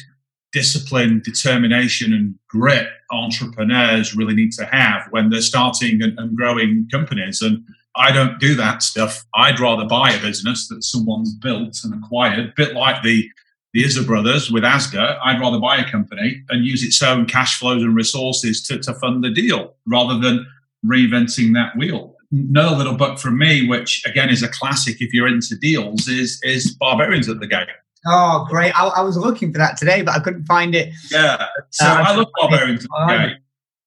discipline 0.52 1.20
determination 1.22 2.14
and 2.14 2.34
grit 2.48 2.88
entrepreneurs 3.10 4.16
really 4.16 4.34
need 4.34 4.52
to 4.52 4.64
have 4.64 5.02
when 5.10 5.28
they're 5.28 5.42
starting 5.42 6.02
and, 6.02 6.18
and 6.18 6.36
growing 6.36 6.88
companies. 6.90 7.42
And 7.42 7.62
i 7.94 8.10
don't 8.10 8.38
do 8.40 8.54
that 8.54 8.82
stuff. 8.82 9.24
I'd 9.34 9.60
rather 9.60 9.84
buy 9.84 10.12
a 10.12 10.20
business 10.20 10.68
that 10.68 10.82
someone's 10.82 11.34
built 11.34 11.78
and 11.84 11.94
acquired 11.94 12.38
a 12.38 12.52
bit 12.56 12.74
like 12.74 13.02
the 13.02 13.28
the 13.76 13.84
Issa 13.84 14.04
brothers 14.04 14.50
with 14.50 14.62
Asda, 14.62 15.18
I'd 15.22 15.38
rather 15.38 15.60
buy 15.60 15.76
a 15.76 15.90
company 15.90 16.42
and 16.48 16.64
use 16.64 16.82
its 16.82 17.02
own 17.02 17.26
cash 17.26 17.58
flows 17.58 17.82
and 17.82 17.94
resources 17.94 18.62
to, 18.62 18.78
to 18.78 18.94
fund 18.94 19.22
the 19.22 19.28
deal 19.28 19.74
rather 19.86 20.18
than 20.18 20.46
reinventing 20.84 21.54
that 21.54 21.76
wheel. 21.76 22.14
Another 22.32 22.76
little 22.76 22.96
book 22.96 23.18
from 23.18 23.38
me, 23.38 23.68
which 23.68 24.02
again 24.04 24.28
is 24.30 24.42
a 24.42 24.48
classic 24.48 25.00
if 25.00 25.14
you're 25.14 25.28
into 25.28 25.56
deals, 25.56 26.08
is 26.08 26.40
is 26.42 26.76
Barbarians 26.80 27.28
at 27.28 27.38
the 27.38 27.46
Gate. 27.46 27.68
Oh, 28.08 28.46
great! 28.48 28.72
I, 28.78 28.88
I 28.88 29.00
was 29.02 29.16
looking 29.16 29.52
for 29.52 29.58
that 29.58 29.76
today, 29.76 30.02
but 30.02 30.14
I 30.14 30.20
couldn't 30.20 30.44
find 30.44 30.74
it. 30.74 30.92
Yeah, 31.10 31.46
so 31.70 31.86
uh, 31.86 32.04
I 32.06 32.16
love 32.16 32.28
Barbarians 32.40 32.84
at 32.84 32.90
the 32.90 33.16
Gate. 33.16 33.36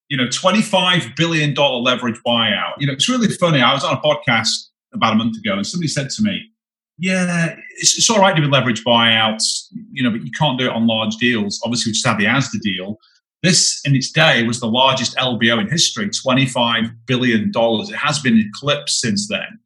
You 0.08 0.18
know, 0.18 0.28
twenty-five 0.30 1.16
billion 1.16 1.54
dollar 1.54 1.82
leverage 1.82 2.20
buyout. 2.26 2.74
You 2.80 2.88
know, 2.88 2.94
it's 2.94 3.10
really 3.10 3.28
funny. 3.28 3.62
I 3.62 3.74
was 3.74 3.84
on 3.84 3.96
a 3.96 4.02
podcast 4.02 4.70
about 4.94 5.14
a 5.14 5.16
month 5.18 5.38
ago, 5.38 5.54
and 5.54 5.68
somebody 5.68 5.90
said 5.90 6.10
to 6.10 6.24
me, 6.24 6.50
"Yeah, 6.98 7.56
it's, 7.78 7.98
it's 7.98 8.10
all 8.10 8.20
right 8.20 8.36
doing 8.36 8.50
leverage 8.50 8.84
buyouts, 8.84 9.66
you 9.92 10.02
know, 10.02 10.12
but 10.12 10.26
you 10.26 10.32
can't 10.32 10.58
do 10.58 10.66
it 10.66 10.72
on 10.72 10.88
large 10.88 11.16
deals. 11.18 11.62
Obviously, 11.64 11.90
we 11.90 11.94
just 11.94 12.08
had 12.08 12.18
the 12.18 12.26
Asda 12.26 12.60
deal." 12.62 12.98
This, 13.42 13.82
in 13.86 13.96
its 13.96 14.12
day, 14.12 14.44
was 14.44 14.60
the 14.60 14.68
largest 14.68 15.16
LBO 15.16 15.62
in 15.62 15.70
history, 15.70 16.10
$25 16.10 16.94
billion. 17.06 17.52
It 17.56 17.96
has 17.96 18.20
been 18.20 18.38
eclipsed 18.38 19.00
since 19.00 19.28
then. 19.30 19.60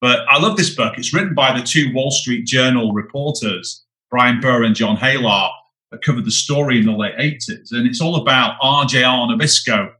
But 0.00 0.20
I 0.28 0.40
love 0.40 0.56
this 0.56 0.74
book. 0.74 0.94
It's 0.96 1.12
written 1.12 1.34
by 1.34 1.58
the 1.58 1.64
two 1.64 1.92
Wall 1.92 2.10
Street 2.10 2.46
Journal 2.46 2.92
reporters, 2.92 3.84
Bryan 4.10 4.40
Burrough 4.40 4.66
and 4.66 4.74
John 4.74 4.96
Helyar, 4.96 5.50
that 5.90 6.02
covered 6.02 6.24
the 6.24 6.30
story 6.30 6.78
in 6.78 6.86
the 6.86 6.92
late 6.92 7.16
80s. 7.16 7.72
And 7.72 7.86
it's 7.86 8.00
all 8.00 8.16
about 8.16 8.60
RJR 8.60 9.28
Nabisco, 9.28 9.90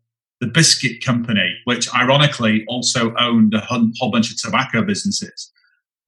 the 0.40 0.46
biscuit 0.46 1.04
company, 1.04 1.54
which 1.64 1.92
ironically 1.94 2.64
also 2.68 3.14
owned 3.18 3.54
a 3.54 3.60
whole 3.60 4.10
bunch 4.10 4.30
of 4.30 4.40
tobacco 4.40 4.82
businesses. 4.82 5.52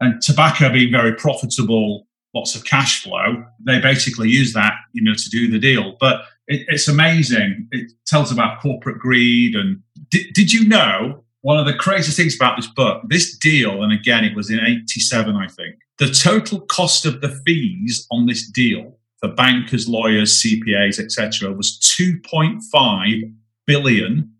And 0.00 0.22
tobacco 0.22 0.72
being 0.72 0.92
very 0.92 1.14
profitable, 1.14 2.06
lots 2.34 2.54
of 2.54 2.64
cash 2.64 3.02
flow, 3.02 3.44
they 3.66 3.80
basically 3.80 4.28
use 4.28 4.52
that, 4.52 4.74
you 4.92 5.02
know, 5.02 5.14
to 5.14 5.28
do 5.30 5.50
the 5.50 5.58
deal. 5.58 5.96
But 6.00 6.22
it, 6.50 6.66
it's 6.68 6.88
amazing. 6.88 7.68
It 7.70 7.92
tells 8.06 8.30
about 8.30 8.60
corporate 8.60 8.98
greed. 8.98 9.54
And 9.54 9.80
did, 10.10 10.32
did 10.34 10.52
you 10.52 10.68
know 10.68 11.24
one 11.42 11.58
of 11.58 11.64
the 11.64 11.74
craziest 11.74 12.18
things 12.18 12.34
about 12.34 12.56
this 12.56 12.66
book, 12.66 13.02
this 13.08 13.36
deal, 13.38 13.82
and 13.82 13.92
again, 13.92 14.24
it 14.24 14.36
was 14.36 14.50
in 14.50 14.60
87, 14.60 15.36
I 15.36 15.46
think, 15.46 15.76
the 15.98 16.10
total 16.10 16.60
cost 16.62 17.06
of 17.06 17.20
the 17.20 17.40
fees 17.46 18.06
on 18.10 18.26
this 18.26 18.46
deal 18.50 18.98
for 19.20 19.28
bankers, 19.28 19.88
lawyers, 19.88 20.42
CPAs, 20.42 20.98
etc., 20.98 21.52
was 21.52 21.78
2.5 21.78 23.32
billion 23.66 24.32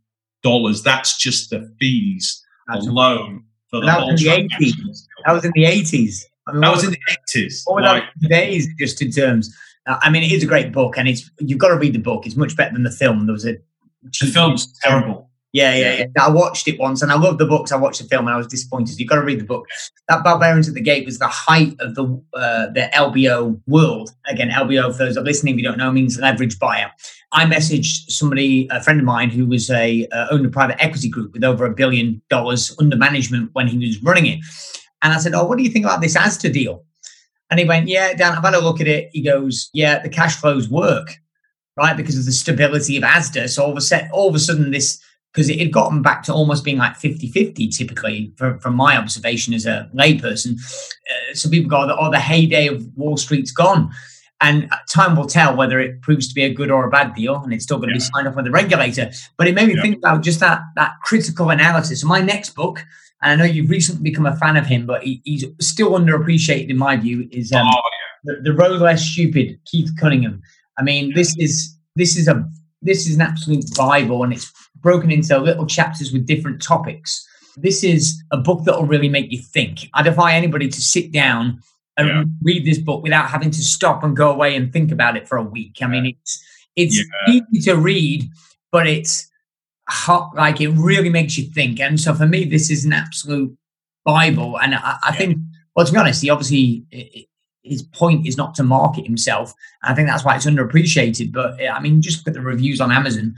dollars. 0.43 0.83
That's 0.83 1.17
just 1.17 1.51
the 1.51 1.73
fees 1.79 2.45
That's 2.69 2.87
alone 2.87 3.45
for 3.71 3.81
the 3.81 3.87
that 3.87 4.01
was 4.01 4.25
in 4.25 4.31
the 4.31 4.49
80s. 4.59 5.07
That 5.27 5.33
was 5.33 5.45
in 5.45 5.53
the 5.55 5.65
80s. 5.65 6.25
I 6.47 6.53
mean, 6.53 6.61
that 6.63 6.73
was 6.73 6.85
in 6.85 6.91
the 6.91 6.99
80s. 7.29 7.63
What 7.67 7.83
like, 7.85 8.05
days, 8.29 8.67
just 8.79 9.01
in 9.01 9.11
terms 9.11 9.55
I 9.87 10.11
mean, 10.11 10.23
it 10.23 10.33
is 10.33 10.43
a 10.43 10.47
great 10.47 10.73
book, 10.73 10.99
and 10.99 11.09
it's 11.09 11.31
you've 11.39 11.59
got 11.59 11.69
to 11.69 11.77
read 11.77 11.95
the 11.95 11.99
book. 11.99 12.27
It's 12.27 12.37
much 12.37 12.57
better 12.57 12.73
than 12.73 12.83
the 12.83 12.91
film. 12.91 13.27
There 13.27 13.33
was 13.33 13.47
a 13.47 13.57
the 14.21 14.27
film's 14.27 14.73
terrible. 14.83 15.31
Yeah, 15.53 15.75
yeah, 15.75 15.97
yeah. 15.99 16.25
I 16.25 16.31
watched 16.31 16.69
it 16.69 16.79
once, 16.79 17.03
and 17.03 17.11
I 17.11 17.19
loved 17.19 17.39
the 17.39 17.47
books. 17.47 17.73
I 17.73 17.77
watched 17.77 18.01
the 18.01 18.09
film, 18.09 18.27
and 18.27 18.35
I 18.35 18.37
was 18.37 18.47
disappointed. 18.47 19.01
You've 19.01 19.09
got 19.09 19.17
to 19.17 19.23
read 19.23 19.41
the 19.41 19.45
book. 19.45 19.67
That 20.09 20.23
Barbarians 20.23 20.69
at 20.69 20.75
the 20.75 20.81
Gate 20.81 21.05
was 21.05 21.19
the 21.19 21.27
height 21.27 21.75
of 21.81 21.97
the 21.97 22.05
uh, 22.35 22.67
the 22.69 22.89
LBO 22.95 23.61
world. 23.67 24.11
Again, 24.27 24.51
LBO 24.51 24.93
for 24.93 24.99
those 24.99 25.17
that 25.17 25.23
are 25.23 25.25
listening, 25.25 25.55
if 25.55 25.59
you 25.59 25.65
don't 25.65 25.79
know, 25.79 25.91
means 25.91 26.19
leverage 26.21 26.59
buyer. 26.61 26.91
I 27.33 27.47
messaged 27.47 28.11
somebody, 28.11 28.69
a 28.71 28.81
friend 28.81 29.01
of 29.01 29.07
mine, 29.07 29.31
who 29.31 29.47
was 29.47 29.71
a 29.71 30.07
uh, 30.13 30.29
owned 30.31 30.47
a 30.47 30.51
private 30.51 30.81
equity 30.81 31.09
group 31.09 31.33
with 31.33 31.43
over 31.43 31.65
a 31.65 31.75
billion 31.75 32.23
dollars 32.31 32.75
under 32.79 32.97
management 32.97 33.51
when 33.53 33.67
he 33.67 33.79
was 33.79 34.01
running 34.05 34.27
it, 34.27 34.39
and 35.03 35.13
I 35.13 35.19
said, 35.19 35.35
"Oh, 35.35 35.47
what 35.47 35.59
do 35.59 35.65
you 35.65 35.71
think 35.71 35.85
about 35.85 36.01
this 36.01 36.17
Asda 36.17 36.53
deal?" 36.53 36.85
And 37.51 37.59
he 37.59 37.67
went, 37.67 37.89
Yeah, 37.89 38.15
Dan, 38.15 38.33
I've 38.33 38.45
had 38.45 38.55
a 38.55 38.61
look 38.61 38.81
at 38.81 38.89
it. 38.89 39.11
He 39.13 39.23
goes, 39.23 39.71
Yeah, 39.73 39.99
the 39.99 40.09
cash 40.09 40.37
flows 40.37 40.69
work, 40.69 41.17
right? 41.77 41.97
Because 41.97 42.19
of 42.19 42.25
the 42.25 42.33
stability 42.33 42.97
of 42.97 43.03
Asda. 43.03 43.49
So 43.49 43.65
all 43.65 43.71
of 43.71 43.77
a 43.77 43.81
sudden, 43.81 44.09
all 44.13 44.29
of 44.29 44.35
a 44.35 44.39
sudden, 44.39 44.71
this 44.71 45.03
because 45.33 45.49
it 45.49 45.59
had 45.59 45.73
gotten 45.73 46.03
back 46.03 46.23
to 46.25 46.33
almost 46.33 46.65
being 46.65 46.79
like 46.79 46.95
50-50 46.95 47.77
typically 47.77 48.33
from, 48.37 48.59
from 48.59 48.75
my 48.75 48.97
observation 48.97 49.55
as 49.55 49.65
a 49.65 49.89
layperson. 49.95 50.55
Uh, 50.55 51.35
so 51.35 51.49
people 51.49 51.71
go, 51.71 51.97
oh, 51.99 52.11
the 52.11 52.19
heyday 52.19 52.67
of 52.67 52.85
Wall 52.97 53.17
Street's 53.17 53.53
gone. 53.53 53.91
And 54.41 54.71
time 54.91 55.17
will 55.17 55.27
tell 55.27 55.55
whether 55.55 55.79
it 55.79 56.01
proves 56.01 56.27
to 56.29 56.35
be 56.35 56.43
a 56.45 56.53
good 56.53 56.71
or 56.71 56.87
a 56.87 56.91
bad 56.91 57.15
deal, 57.15 57.37
and 57.37 57.53
it's 57.53 57.63
still 57.63 57.77
going 57.77 57.91
to 57.91 57.95
yeah. 57.95 57.99
be 57.99 58.11
signed 58.13 58.27
off 58.27 58.35
by 58.35 58.43
the 58.43 58.51
regulator. 58.51 59.11
But 59.37 59.49
it 59.49 59.55
made 59.55 59.69
me 59.69 59.75
yeah. 59.77 59.83
think 59.83 59.99
about 59.99 60.23
just 60.23 60.41
that 60.41 60.63
that 60.77 60.93
critical 61.05 61.51
analysis. 61.51 62.01
So 62.01 62.07
my 62.07 62.21
next 62.21 62.55
book, 62.55 62.83
and 63.23 63.33
I 63.33 63.37
know 63.37 63.51
you've 63.51 63.71
recently 63.71 64.03
become 64.03 64.27
a 64.27 64.37
fan 64.37 64.57
of 64.57 64.67
him, 64.67 64.87
but 64.87 65.03
he, 65.03 65.21
he's 65.25 65.45
still 65.61 65.93
underappreciated 65.93 66.71
in 66.71 66.77
my 66.77 66.97
view, 66.97 67.29
is 67.31 67.53
um, 67.53 67.67
oh, 67.67 67.83
yeah. 68.25 68.35
the, 68.37 68.51
the 68.51 68.53
Road 68.55 68.81
Less 68.81 69.05
Stupid, 69.05 69.59
Keith 69.67 69.91
Cunningham. 69.99 70.43
I 70.79 70.83
mean, 70.83 71.13
this 71.15 71.37
is 71.39 71.77
this 71.97 72.17
is 72.17 72.29
a 72.29 72.49
this 72.81 73.07
is 73.07 73.17
an 73.17 73.21
absolute 73.21 73.65
bible, 73.77 74.23
and 74.25 74.33
it's 74.33 74.51
broken 74.77 75.11
into 75.11 75.39
little 75.39 75.67
chapters 75.67 76.13
with 76.13 76.27
different 76.27 76.63
topics. 76.63 77.27
This 77.57 77.85
is 77.85 78.23
a 78.31 78.39
book 78.39 78.65
that 78.65 78.77
will 78.77 78.87
really 78.87 79.09
make 79.09 79.31
you 79.31 79.39
think. 79.39 79.91
I 79.93 80.03
defy 80.03 80.35
anybody 80.35 80.69
to 80.69 80.81
sit 80.81 81.13
down 81.13 81.61
and 81.99 82.09
yeah. 82.09 82.25
read 82.43 82.65
this 82.65 82.79
book 82.79 83.03
without 83.03 83.29
having 83.29 83.51
to 83.51 83.63
stop 83.63 84.03
and 84.03 84.17
go 84.17 84.31
away 84.31 84.57
and 84.57 84.73
think 84.73 84.91
about 84.93 85.17
it 85.17 85.29
for 85.29 85.37
a 85.37 85.43
week. 85.43 85.79
I 85.83 85.87
mean, 85.87 86.07
it's 86.07 86.43
it's 86.77 86.97
yeah. 86.97 87.35
easy 87.53 87.71
to 87.71 87.77
read, 87.77 88.31
but 88.73 88.87
it's 88.87 89.30
hot, 89.91 90.35
like 90.35 90.61
it 90.61 90.69
really 90.71 91.11
makes 91.11 91.37
you 91.37 91.45
think. 91.45 91.81
And 91.81 92.01
so 92.01 92.15
for 92.15 92.27
me, 92.27 92.45
this 92.45 92.71
is 92.71 92.85
an 92.85 92.93
absolute 92.93 93.57
bible. 94.05 94.59
And 94.59 94.75
I, 94.75 94.97
I 95.05 95.17
think, 95.17 95.39
well, 95.75 95.87
to 95.87 95.93
be 95.93 95.99
honest, 95.99 96.23
he 96.23 96.31
obviously 96.31 96.85
his 97.63 97.83
point 97.83 98.27
is 98.27 98.37
not 98.37 98.55
to 98.55 98.63
market 98.63 99.07
himself. 99.07 99.53
I 99.83 99.95
think 99.95 100.09
that's 100.09 100.25
why 100.25 100.37
it's 100.37 100.47
underappreciated. 100.47 101.33
But 101.33 101.61
I 101.63 101.81
mean, 101.81 102.03
just 102.03 102.19
look 102.21 102.29
at 102.29 102.35
the 102.35 102.41
reviews 102.41 102.81
on 102.81 102.91
Amazon. 102.91 103.35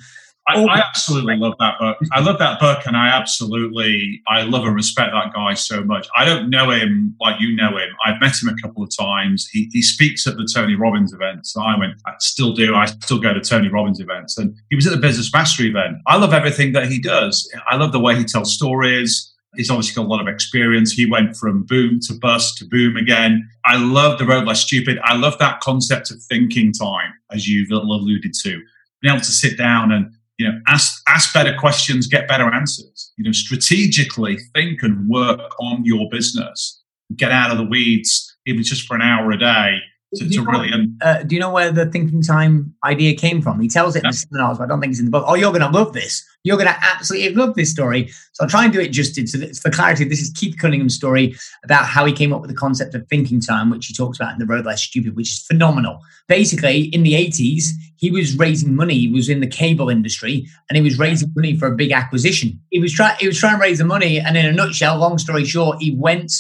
I, 0.49 0.57
oh, 0.57 0.67
I, 0.67 0.79
absolutely 0.81 1.37
love 1.37 1.55
that 1.61 1.79
book. 1.79 1.99
I 2.13 2.21
love 2.21 2.39
that 2.41 2.59
book, 2.59 2.81
and 2.85 2.97
I 2.97 3.09
absolutely 3.09 4.21
I 4.27 4.43
love 4.43 4.65
and 4.65 4.75
respect 4.75 5.13
that 5.13 5.33
guy 5.33 5.55
so 5.55 5.85
much. 5.85 6.09
I 6.17 6.25
don't 6.25 6.51
know 6.51 6.71
him 6.71 7.15
like 7.21 7.41
you 7.41 7.55
know 7.55 7.77
him. 7.77 7.91
I've 8.05 8.21
met 8.21 8.35
him 8.43 8.49
a 8.49 8.57
couple 8.61 8.83
of 8.83 8.91
times. 8.97 9.49
He, 9.53 9.69
he 9.73 9.83
speaks 9.83 10.27
at 10.27 10.37
the 10.37 10.49
Tony 10.53 10.75
Robbins 10.75 11.13
events. 11.13 11.57
I 11.57 11.79
went, 11.79 11.95
I 12.07 12.15
still 12.19 12.53
do. 12.55 12.75
I 12.75 12.87
still 12.87 13.21
go 13.21 13.33
to 13.33 13.41
Tony 13.41 13.69
Robbins 13.69 14.01
events, 14.01 14.37
and 14.37 14.57
he 14.69 14.75
was 14.75 14.85
at 14.87 14.93
the 14.93 14.99
Business 14.99 15.33
Mastery 15.33 15.69
event. 15.69 15.99
I 16.09 16.17
love 16.17 16.33
everything 16.33 16.73
that 16.73 16.89
he 16.91 16.99
does. 16.99 17.49
I 17.69 17.77
love 17.77 17.93
the 17.93 18.01
way 18.01 18.17
he 18.17 18.25
tells 18.25 18.53
stories. 18.53 19.33
He's 19.55 19.71
obviously 19.71 19.95
got 19.95 20.09
a 20.09 20.11
lot 20.11 20.21
of 20.21 20.29
experience. 20.29 20.93
He 20.93 21.07
went 21.07 21.37
from 21.37 21.65
boom 21.65 22.01
to 22.09 22.15
bust 22.15 22.59
to 22.59 22.65
boom 22.65 22.97
again. 22.97 23.49
I 23.65 23.77
love 23.77 24.19
the 24.19 24.25
road 24.25 24.47
less 24.47 24.63
stupid. 24.63 24.99
I 25.05 25.15
love 25.15 25.39
that 25.39 25.61
concept 25.61 26.11
of 26.11 26.21
thinking 26.23 26.73
time, 26.73 27.13
as 27.31 27.47
you've 27.47 27.71
alluded 27.71 28.33
to. 28.43 28.63
Being 29.03 29.15
able 29.15 29.21
to 29.21 29.31
sit 29.31 29.59
down 29.59 29.93
and 29.93 30.13
you 30.43 30.49
know 30.51 30.59
ask 30.67 31.03
ask 31.07 31.33
better 31.33 31.55
questions, 31.57 32.07
get 32.07 32.27
better 32.27 32.53
answers. 32.53 33.13
You 33.17 33.25
know, 33.25 33.33
strategically 33.33 34.39
think 34.55 34.83
and 34.83 35.09
work 35.09 35.41
on 35.61 35.85
your 35.85 36.09
business. 36.11 36.83
Get 37.15 37.31
out 37.31 37.51
of 37.51 37.59
the 37.59 37.65
weeds, 37.65 38.37
even 38.47 38.63
just 38.63 38.87
for 38.87 38.97
an 38.97 39.03
hour 39.03 39.31
a 39.31 39.39
day, 39.39 39.79
to, 40.15 40.29
to 40.29 40.43
really. 40.43 40.89
uh, 41.01 41.23
do 41.23 41.35
you 41.35 41.41
know 41.41 41.51
where 41.51 41.73
the 41.73 41.87
thinking 41.87 42.23
time 42.23 42.75
idea 42.85 43.15
came 43.15 43.41
from? 43.41 43.61
He 43.61 43.69
tells 43.69 43.97
it 43.97 44.05
in 44.05 44.11
the 44.11 44.17
seminars, 44.17 44.59
but 44.59 44.65
I 44.65 44.67
don't 44.67 44.81
think 44.81 44.91
it's 44.91 44.99
in 44.99 45.07
the 45.07 45.11
book. 45.11 45.25
Oh, 45.27 45.35
you're 45.35 45.53
going 45.53 45.63
to 45.63 45.77
love 45.77 45.93
this. 45.93 46.25
You're 46.45 46.57
going 46.57 46.69
to 46.69 46.77
absolutely 46.83 47.35
love 47.35 47.55
this 47.55 47.71
story. 47.71 48.09
So 48.33 48.45
I'll 48.45 48.51
try 48.51 48.65
and 48.65 48.73
do 48.73 48.81
it 48.81 48.89
justice. 48.89 49.33
So 49.33 49.39
for 49.55 49.71
clarity, 49.71 50.05
this 50.05 50.21
is 50.21 50.31
Keith 50.31 50.57
Cunningham's 50.59 50.95
story 50.95 51.37
about 51.65 51.87
how 51.87 52.05
he 52.05 52.13
came 52.13 52.33
up 52.33 52.41
with 52.41 52.51
the 52.51 52.57
concept 52.57 52.95
of 52.95 53.07
thinking 53.09 53.41
time, 53.41 53.71
which 53.71 53.87
he 53.87 53.95
talks 53.95 54.19
about 54.19 54.33
in 54.33 54.39
The 54.39 54.47
Road 54.47 54.67
Less 54.67 54.83
Stupid, 54.83 55.17
which 55.17 55.33
is 55.33 55.39
phenomenal. 55.39 56.01
Basically, 56.29 56.83
in 56.87 57.05
the 57.05 57.15
80s, 57.15 57.69
he 57.97 58.11
was 58.11 58.37
raising 58.37 58.75
money. 58.75 58.99
He 58.99 59.09
was 59.09 59.29
in 59.29 59.41
the 59.41 59.47
cable 59.47 59.89
industry 59.89 60.47
and 60.69 60.77
he 60.77 60.83
was 60.83 60.99
raising 60.99 61.33
money 61.35 61.57
for 61.57 61.69
a 61.69 61.77
big 61.77 61.93
acquisition. 61.93 62.61
He 62.71 62.81
was 62.81 62.93
trying. 62.93 63.17
He 63.21 63.29
was 63.29 63.39
trying 63.39 63.57
to 63.57 63.63
raise 63.63 63.79
the 63.79 63.85
money, 63.85 64.19
and 64.19 64.37
in 64.37 64.45
a 64.45 64.53
nutshell, 64.53 64.99
long 64.99 65.19
story 65.19 65.45
short, 65.45 65.81
he 65.81 65.95
went 65.95 66.33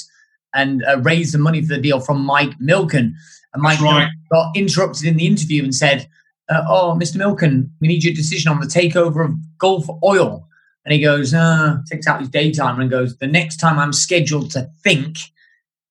and 0.54 0.84
uh, 0.84 0.98
raised 1.00 1.34
the 1.34 1.38
money 1.38 1.62
for 1.62 1.74
the 1.74 1.80
deal 1.80 2.00
from 2.00 2.24
Mike 2.24 2.58
Milken 2.58 3.14
and 3.54 3.62
Mike 3.62 3.80
right. 3.80 4.08
got 4.30 4.56
interrupted 4.56 5.06
in 5.06 5.16
the 5.16 5.26
interview 5.26 5.62
and 5.62 5.74
said, 5.74 6.08
uh, 6.48 6.62
"Oh, 6.68 6.98
Mr. 7.00 7.16
Milken, 7.16 7.70
we 7.80 7.88
need 7.88 8.04
your 8.04 8.14
decision 8.14 8.50
on 8.50 8.60
the 8.60 8.66
takeover 8.66 9.24
of 9.24 9.58
Gulf 9.58 9.86
Oil." 10.02 10.48
And 10.84 10.92
he 10.92 11.00
goes, 11.00 11.32
uh, 11.32 11.76
takes 11.90 12.06
out 12.06 12.20
his 12.20 12.28
daytime 12.28 12.80
and 12.80 12.90
goes, 12.90 13.16
"The 13.18 13.26
next 13.26 13.58
time 13.58 13.78
I'm 13.78 13.92
scheduled 13.92 14.50
to 14.52 14.70
think 14.82 15.18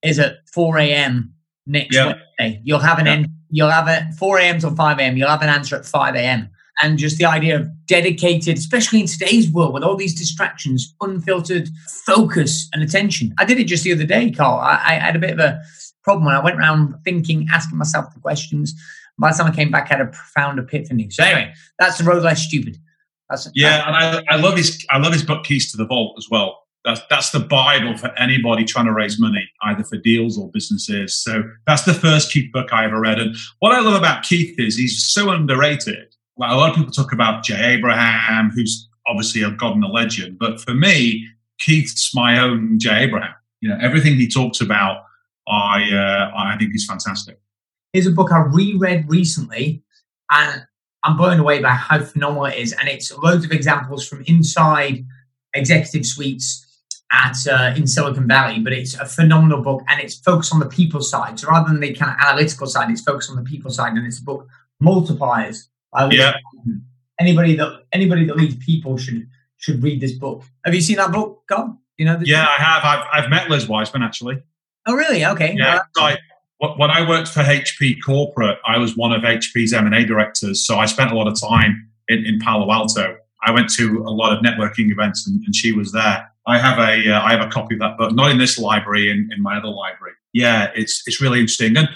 is 0.02 0.20
at 0.20 0.38
4 0.52 0.80
a.m. 0.80 1.34
next 1.66 1.96
yep. 1.96 2.18
Wednesday. 2.40 2.62
You'll 2.64 2.80
have 2.80 3.00
an 3.00 3.06
yep. 3.06 3.18
end. 3.20 3.28
You'll 3.50 3.70
have 3.70 3.88
it 3.88 4.14
4 4.16 4.40
a.m. 4.40 4.60
till 4.60 4.76
5 4.76 5.00
a.m. 5.00 5.18
You'll 5.18 5.30
have 5.30 5.44
an 5.44 5.50
answer 5.50 5.76
at 5.76 5.86
5 5.86 6.16
a.m." 6.16 6.50
And 6.82 6.98
just 6.98 7.18
the 7.18 7.26
idea 7.26 7.58
of 7.58 7.68
dedicated, 7.86 8.58
especially 8.58 9.02
in 9.02 9.08
today's 9.08 9.52
world 9.52 9.74
with 9.74 9.84
all 9.84 9.96
these 9.96 10.18
distractions, 10.18 10.96
unfiltered 11.02 11.70
focus 12.06 12.68
and 12.74 12.82
attention. 12.82 13.34
I 13.38 13.46
did 13.46 13.60
it 13.60 13.66
just 13.66 13.84
the 13.84 13.94
other 13.94 14.06
day, 14.06 14.32
Carl. 14.32 14.60
I, 14.60 14.82
I 14.84 14.94
had 14.94 15.16
a 15.16 15.20
bit 15.20 15.32
of 15.32 15.40
a 15.40 15.62
problem 16.04 16.26
when 16.26 16.36
I 16.36 16.44
went 16.44 16.58
around 16.58 16.96
thinking, 17.04 17.48
asking 17.52 17.78
myself 17.78 18.14
the 18.14 18.20
questions. 18.20 18.74
By 19.20 19.32
the 19.32 19.38
time 19.38 19.52
I 19.52 19.56
came 19.56 19.70
back, 19.70 19.92
I 19.92 19.98
had 19.98 20.02
a 20.02 20.10
profound 20.10 20.58
epiphany. 20.58 21.10
So 21.12 21.24
anyway, 21.24 21.54
that's 21.78 22.00
the 22.00 22.04
road 22.04 22.24
less 22.24 22.42
stupid. 22.42 22.78
That's, 23.30 23.50
yeah, 23.54 23.88
and 23.88 23.96
I, 23.96 24.24
I 24.34 24.38
love 24.38 24.58
his 24.58 24.86
I 24.90 24.98
love 24.98 25.14
his 25.14 25.24
book 25.24 25.46
Keys 25.46 25.72
to 25.72 25.78
the 25.78 25.86
Vault 25.86 26.16
as 26.18 26.28
well. 26.30 26.68
That's 26.84 27.02
that's 27.10 27.32
the 27.32 27.40
Bible 27.40 27.96
for 27.98 28.12
anybody 28.18 28.66
trying 28.66 28.88
to 28.88 28.94
raise 28.94 29.20
money, 29.20 29.48
either 29.64 29.84
for 29.84 29.98
deals 29.98 30.38
or 30.38 30.50
businesses. 30.50 31.16
So 31.16 31.44
that's 31.68 31.84
the 31.84 31.94
first 31.94 32.32
Keith 32.32 32.52
book 32.52 32.74
I 32.74 32.86
ever 32.86 33.00
read. 33.00 33.20
And 33.20 33.36
what 33.60 33.72
I 33.72 33.80
love 33.80 33.94
about 33.94 34.24
Keith 34.24 34.60
is 34.60 34.78
he's 34.78 35.06
so 35.06 35.30
underrated. 35.30 36.11
Like 36.42 36.52
a 36.52 36.56
lot 36.56 36.72
of 36.72 36.76
people 36.76 36.92
talk 36.92 37.14
about 37.14 37.44
Jay 37.44 37.76
Abraham, 37.76 38.50
who's 38.50 38.90
obviously 39.06 39.44
a 39.44 39.52
god 39.52 39.76
and 39.76 39.84
a 39.84 39.88
legend, 39.88 40.40
but 40.40 40.60
for 40.60 40.74
me, 40.74 41.28
Keith's 41.60 42.16
my 42.16 42.40
own 42.40 42.80
Jay 42.80 43.04
Abraham. 43.04 43.36
You 43.60 43.70
know, 43.70 43.78
everything 43.80 44.16
he 44.16 44.28
talks 44.28 44.60
about 44.60 45.04
I 45.48 45.84
uh, 45.94 46.36
I 46.36 46.58
think 46.58 46.74
is 46.74 46.88
fantastic. 46.88 47.40
Here's 47.94 48.08
a 48.08 48.12
book 48.12 48.32
I 48.32 48.40
reread 48.40 49.08
recently, 49.08 49.84
and 50.32 50.66
I'm 51.04 51.16
blown 51.16 51.40
away 51.40 51.62
by 51.62 51.70
how 51.70 52.00
phenomenal 52.00 52.46
it 52.46 52.58
is. 52.58 52.74
And 52.74 52.90
it's 52.90 53.16
loads 53.16 53.46
of 53.46 53.52
examples 53.52 54.08
from 54.08 54.24
inside 54.26 55.06
executive 55.54 56.08
suites 56.08 56.66
at 57.12 57.36
uh, 57.48 57.76
in 57.76 57.86
Silicon 57.86 58.28
Valley. 58.28 58.60
But 58.60 58.74
it's 58.74 58.96
a 58.96 59.06
phenomenal 59.06 59.62
book, 59.62 59.84
and 59.90 60.02
it's 60.02 60.16
focused 60.16 60.56
on 60.56 60.60
the 60.60 60.70
people 60.70 61.02
side. 61.02 61.40
So 61.40 61.50
rather 61.50 61.70
than 61.70 61.82
the 61.82 61.94
kind 61.94 62.12
of 62.12 62.18
analytical 62.26 62.66
side, 62.66 62.90
it's 62.90 63.02
focused 63.02 63.30
on 63.30 63.36
the 63.36 63.44
people 63.44 63.70
side, 63.70 63.94
and 63.94 64.08
it's 64.08 64.20
a 64.20 64.24
book 64.24 64.48
multipliers. 64.82 65.68
Yeah. 66.12 66.34
Anybody 67.20 67.56
that 67.56 67.84
anybody 67.92 68.26
that 68.26 68.36
leads 68.36 68.56
people 68.56 68.98
should 68.98 69.28
should 69.58 69.84
read 69.84 70.02
this 70.02 70.14
book. 70.14 70.44
Have 70.66 70.74
you 70.74 70.82
seen 70.82 70.98
that 70.98 71.12
book, 71.12 71.44
God? 71.48 71.78
You 71.98 72.06
know? 72.06 72.20
Yeah, 72.24 72.46
book? 72.46 72.60
I 72.60 72.64
have. 72.64 72.84
I've, 72.84 73.06
I've 73.14 73.30
met 73.30 73.50
Liz 73.50 73.68
Wiseman 73.68 74.02
actually. 74.02 74.42
Oh, 74.88 74.96
really? 74.96 75.24
Okay. 75.24 75.56
Yeah. 75.58 75.82
I, 75.98 76.18
when 76.60 76.90
I 76.90 77.08
worked 77.08 77.28
for 77.28 77.42
HP 77.42 77.98
Corporate, 78.04 78.58
I 78.66 78.78
was 78.78 78.96
one 78.96 79.12
of 79.12 79.22
HP's 79.22 79.74
M&A 79.74 80.06
directors. 80.06 80.66
So 80.66 80.78
I 80.78 80.86
spent 80.86 81.12
a 81.12 81.16
lot 81.16 81.28
of 81.28 81.40
time 81.40 81.90
in, 82.08 82.26
in 82.26 82.40
Palo 82.40 82.72
Alto. 82.72 83.18
I 83.44 83.52
went 83.52 83.70
to 83.74 84.04
a 84.06 84.12
lot 84.12 84.34
of 84.34 84.44
networking 84.44 84.92
events 84.92 85.28
and, 85.28 85.44
and 85.44 85.56
she 85.56 85.72
was 85.72 85.92
there. 85.92 86.28
I 86.48 86.60
have 86.60 86.80
a 86.80 87.12
uh, 87.12 87.22
I 87.22 87.32
have 87.32 87.42
a 87.46 87.50
copy 87.50 87.76
of 87.76 87.80
that 87.82 87.98
book, 87.98 88.14
not 88.14 88.32
in 88.32 88.38
this 88.38 88.58
library, 88.58 89.12
in, 89.12 89.30
in 89.32 89.42
my 89.42 89.58
other 89.58 89.70
library. 89.70 90.14
Yeah, 90.34 90.72
it's 90.76 91.04
it's 91.06 91.22
really 91.22 91.40
interesting. 91.40 91.78
And 91.78 91.90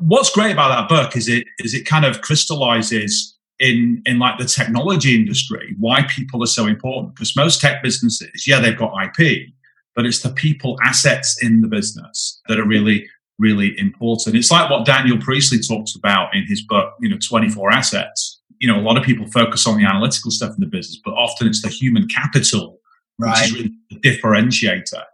what's 0.00 0.30
great 0.30 0.52
about 0.52 0.68
that 0.68 0.88
book 0.88 1.16
is 1.16 1.28
it 1.28 1.46
is 1.58 1.74
it 1.74 1.84
kind 1.86 2.04
of 2.04 2.22
crystallizes 2.22 3.36
in 3.60 4.02
in 4.06 4.18
like 4.18 4.38
the 4.38 4.44
technology 4.44 5.14
industry 5.14 5.76
why 5.78 6.02
people 6.08 6.42
are 6.42 6.48
so 6.48 6.66
important. 6.66 7.14
Because 7.14 7.36
most 7.36 7.60
tech 7.60 7.82
businesses 7.82 8.46
yeah 8.46 8.58
they've 8.58 8.76
got 8.76 8.92
ip 9.04 9.48
but 9.94 10.06
it's 10.06 10.22
the 10.22 10.30
people 10.30 10.78
assets 10.82 11.42
in 11.42 11.60
the 11.60 11.68
business 11.68 12.40
that 12.48 12.58
are 12.58 12.66
really 12.66 13.06
really 13.38 13.78
important. 13.78 14.36
It's 14.36 14.50
like 14.50 14.68
what 14.70 14.84
daniel 14.84 15.18
priestley 15.18 15.60
talks 15.60 15.94
about 15.94 16.34
in 16.34 16.44
his 16.46 16.62
book 16.62 16.94
you 17.00 17.08
know 17.08 17.18
24 17.18 17.70
assets. 17.70 18.40
You 18.58 18.68
know 18.68 18.78
a 18.78 18.82
lot 18.82 18.96
of 18.96 19.04
people 19.04 19.26
focus 19.26 19.66
on 19.66 19.78
the 19.78 19.84
analytical 19.84 20.30
stuff 20.30 20.54
in 20.54 20.60
the 20.60 20.66
business 20.66 21.00
but 21.04 21.12
often 21.12 21.46
it's 21.46 21.62
the 21.62 21.68
human 21.68 22.08
capital 22.08 22.80
right. 23.18 23.36
which 23.36 23.44
is 23.44 23.54
really 23.54 23.74
the 23.90 23.96
differentiator. 24.00 25.04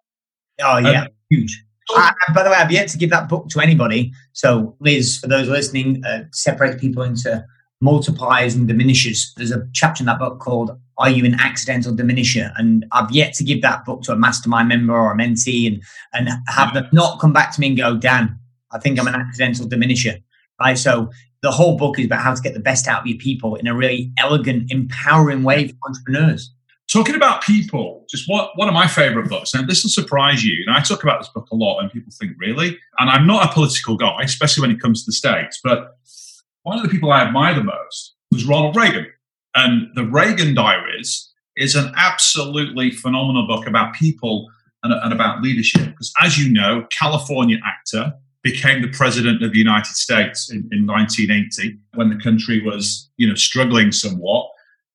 Oh 0.62 0.78
yeah. 0.78 1.02
Um, 1.02 1.08
huge. 1.30 1.62
I, 1.90 2.12
by 2.34 2.42
the 2.42 2.50
way, 2.50 2.56
I've 2.56 2.72
yet 2.72 2.88
to 2.88 2.98
give 2.98 3.10
that 3.10 3.28
book 3.28 3.48
to 3.50 3.60
anybody. 3.60 4.12
So, 4.32 4.74
Liz, 4.80 5.18
for 5.18 5.28
those 5.28 5.48
listening, 5.48 6.04
uh, 6.04 6.24
separates 6.32 6.80
people 6.80 7.04
into 7.04 7.44
multipliers 7.82 8.54
and 8.54 8.68
diminishers. 8.68 9.32
There's 9.36 9.52
a 9.52 9.66
chapter 9.72 10.02
in 10.02 10.06
that 10.06 10.18
book 10.18 10.40
called 10.40 10.78
Are 10.98 11.10
You 11.10 11.24
an 11.24 11.34
Accidental 11.38 11.94
Diminisher? 11.94 12.52
And 12.56 12.86
I've 12.92 13.10
yet 13.10 13.34
to 13.34 13.44
give 13.44 13.62
that 13.62 13.84
book 13.84 14.02
to 14.02 14.12
a 14.12 14.16
mastermind 14.16 14.68
member 14.68 14.94
or 14.94 15.12
a 15.12 15.16
mentee 15.16 15.66
and, 15.66 15.82
and 16.12 16.28
have 16.48 16.74
them 16.74 16.88
not 16.92 17.20
come 17.20 17.32
back 17.32 17.52
to 17.54 17.60
me 17.60 17.68
and 17.68 17.76
go, 17.76 17.96
Dan, 17.96 18.38
I 18.72 18.78
think 18.78 18.98
I'm 18.98 19.06
an 19.06 19.14
accidental 19.14 19.68
diminisher. 19.68 20.22
Right. 20.58 20.78
So 20.78 21.10
the 21.42 21.50
whole 21.50 21.76
book 21.76 21.98
is 21.98 22.06
about 22.06 22.22
how 22.22 22.34
to 22.34 22.40
get 22.40 22.54
the 22.54 22.60
best 22.60 22.88
out 22.88 23.02
of 23.02 23.06
your 23.06 23.18
people 23.18 23.56
in 23.56 23.66
a 23.66 23.74
really 23.74 24.10
elegant, 24.18 24.72
empowering 24.72 25.42
way 25.42 25.68
for 25.68 25.74
entrepreneurs. 25.86 26.52
Talking 26.90 27.14
about 27.14 27.42
people, 27.42 28.04
just 28.08 28.28
what 28.28 28.52
one 28.54 28.68
of 28.68 28.74
my 28.74 28.86
favorite 28.86 29.28
books, 29.28 29.52
and 29.54 29.68
this 29.68 29.82
will 29.82 29.90
surprise 29.90 30.44
you. 30.44 30.64
And 30.66 30.74
I 30.74 30.80
talk 30.80 31.02
about 31.02 31.20
this 31.20 31.28
book 31.28 31.48
a 31.50 31.56
lot, 31.56 31.80
and 31.80 31.90
people 31.90 32.12
think, 32.12 32.32
really? 32.38 32.78
And 32.98 33.10
I'm 33.10 33.26
not 33.26 33.44
a 33.44 33.52
political 33.52 33.96
guy, 33.96 34.22
especially 34.22 34.62
when 34.62 34.70
it 34.70 34.80
comes 34.80 35.04
to 35.04 35.08
the 35.08 35.12
States, 35.12 35.60
but 35.62 35.98
one 36.66 36.76
of 36.76 36.82
the 36.82 36.88
people 36.88 37.12
I 37.12 37.22
admire 37.22 37.54
the 37.54 37.62
most 37.62 38.16
was 38.32 38.44
Ronald 38.44 38.74
Reagan. 38.74 39.06
And 39.54 39.88
the 39.94 40.04
Reagan 40.04 40.52
Diaries 40.52 41.32
is 41.56 41.76
an 41.76 41.92
absolutely 41.96 42.90
phenomenal 42.90 43.46
book 43.46 43.68
about 43.68 43.94
people 43.94 44.48
and, 44.82 44.92
and 44.92 45.12
about 45.12 45.42
leadership. 45.42 45.84
Because 45.84 46.12
as 46.20 46.36
you 46.36 46.52
know, 46.52 46.84
California 46.90 47.58
actor 47.64 48.12
became 48.42 48.82
the 48.82 48.88
president 48.88 49.44
of 49.44 49.52
the 49.52 49.58
United 49.58 49.94
States 49.94 50.50
in, 50.50 50.68
in 50.72 50.88
1980 50.88 51.78
when 51.94 52.10
the 52.10 52.20
country 52.20 52.60
was, 52.60 53.08
you 53.16 53.28
know, 53.28 53.36
struggling 53.36 53.92
somewhat 53.92 54.50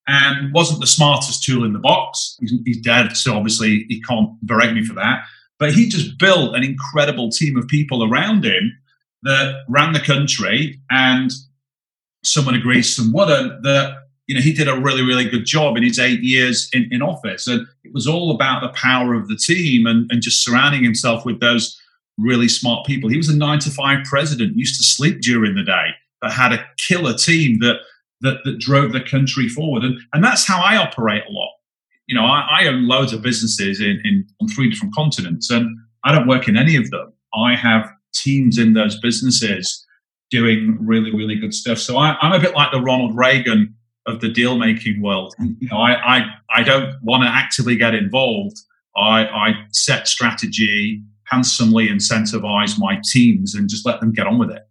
and 0.10 0.54
wasn't 0.54 0.82
the 0.82 0.88
smartest 0.88 1.42
tool 1.42 1.64
in 1.64 1.72
the 1.72 1.80
box. 1.80 2.36
He's, 2.42 2.54
he's 2.66 2.82
dead, 2.82 3.16
so 3.16 3.34
obviously 3.34 3.86
he 3.88 4.02
can't 4.02 4.30
berate 4.46 4.74
me 4.74 4.84
for 4.84 4.96
that. 4.96 5.24
But 5.58 5.72
he 5.74 5.88
just 5.88 6.20
built 6.20 6.54
an 6.54 6.64
incredible 6.66 7.30
team 7.30 7.56
of 7.56 7.66
people 7.70 8.04
around 8.04 8.44
him 8.44 8.78
that 9.24 9.64
ran 9.70 9.94
the 9.94 10.02
country, 10.02 10.82
and 10.90 11.32
someone 12.24 12.56
agrees, 12.56 12.96
some 12.96 13.12
wouldn't, 13.12 13.64
that 13.64 13.98
you 14.28 14.36
know 14.36 14.42
he 14.42 14.54
did 14.54 14.68
a 14.68 14.80
really, 14.80 15.04
really 15.04 15.28
good 15.28 15.46
job 15.46 15.78
in 15.78 15.84
his 15.84 16.00
eight 16.00 16.22
years 16.22 16.70
in, 16.74 16.88
in 16.92 17.02
office. 17.02 17.48
And 17.48 17.68
it 17.84 17.94
was 17.94 18.08
all 18.08 18.32
about 18.32 18.62
the 18.62 18.70
power 18.70 19.14
of 19.14 19.28
the 19.28 19.36
team 19.36 19.86
and, 19.86 20.10
and 20.12 20.22
just 20.22 20.44
surrounding 20.44 20.84
himself 20.84 21.26
with 21.26 21.40
those 21.40 21.80
really 22.18 22.48
smart 22.48 22.86
people. 22.86 23.10
He 23.10 23.18
was 23.18 23.30
a 23.30 23.36
nine 23.36 23.60
to 23.60 23.70
five 23.70 24.06
president, 24.06 24.56
used 24.56 24.78
to 24.78 24.84
sleep 24.84 25.22
during 25.22 25.56
the 25.56 25.64
day, 25.64 25.88
but 26.22 26.32
had 26.32 26.54
a 26.54 26.66
killer 26.78 27.14
team 27.14 27.60
that 27.60 27.78
that, 28.22 28.38
that 28.46 28.60
drove 28.60 28.92
the 28.92 29.02
country 29.02 29.50
forward. 29.50 29.84
And, 29.84 30.00
and 30.14 30.24
that's 30.24 30.48
how 30.48 30.62
I 30.62 30.78
operate 30.78 31.24
a 31.28 31.32
lot. 31.32 31.52
You 32.08 32.16
know, 32.16 32.26
I, 32.26 32.62
I 32.62 32.68
own 32.68 32.88
loads 32.88 33.14
of 33.14 33.22
businesses 33.22 33.80
in, 33.82 34.00
in 34.04 34.28
on 34.42 34.48
three 34.48 34.70
different 34.70 34.94
continents, 34.94 35.50
and 35.50 35.78
I 36.04 36.12
don't 36.12 36.28
work 36.28 36.48
in 36.48 36.58
any 36.58 36.76
of 36.76 36.90
them. 36.92 37.14
I 37.34 37.56
have 37.56 37.90
teams 38.14 38.58
in 38.58 38.74
those 38.74 39.00
businesses 39.00 39.86
doing 40.32 40.78
really, 40.80 41.14
really 41.14 41.36
good 41.36 41.54
stuff. 41.54 41.78
So 41.78 41.98
I, 41.98 42.18
am 42.22 42.32
a 42.32 42.40
bit 42.40 42.56
like 42.56 42.72
the 42.72 42.82
Ronald 42.82 43.16
Reagan 43.16 43.76
of 44.08 44.22
the 44.22 44.30
deal 44.30 44.58
making 44.58 45.02
world. 45.02 45.36
You 45.40 45.68
know, 45.70 45.78
I, 45.78 46.18
I, 46.18 46.26
I 46.50 46.64
don't 46.64 46.96
want 47.04 47.24
to 47.24 47.30
actively 47.30 47.76
get 47.76 47.94
involved. 47.94 48.58
I, 48.96 49.26
I 49.26 49.54
set 49.72 50.08
strategy, 50.08 51.04
handsomely 51.26 51.88
incentivize 51.88 52.80
my 52.80 53.00
teams, 53.04 53.54
and 53.54 53.70
just 53.70 53.86
let 53.86 54.00
them 54.00 54.12
get 54.12 54.26
on 54.26 54.40
with 54.40 54.50
it. 54.50 54.64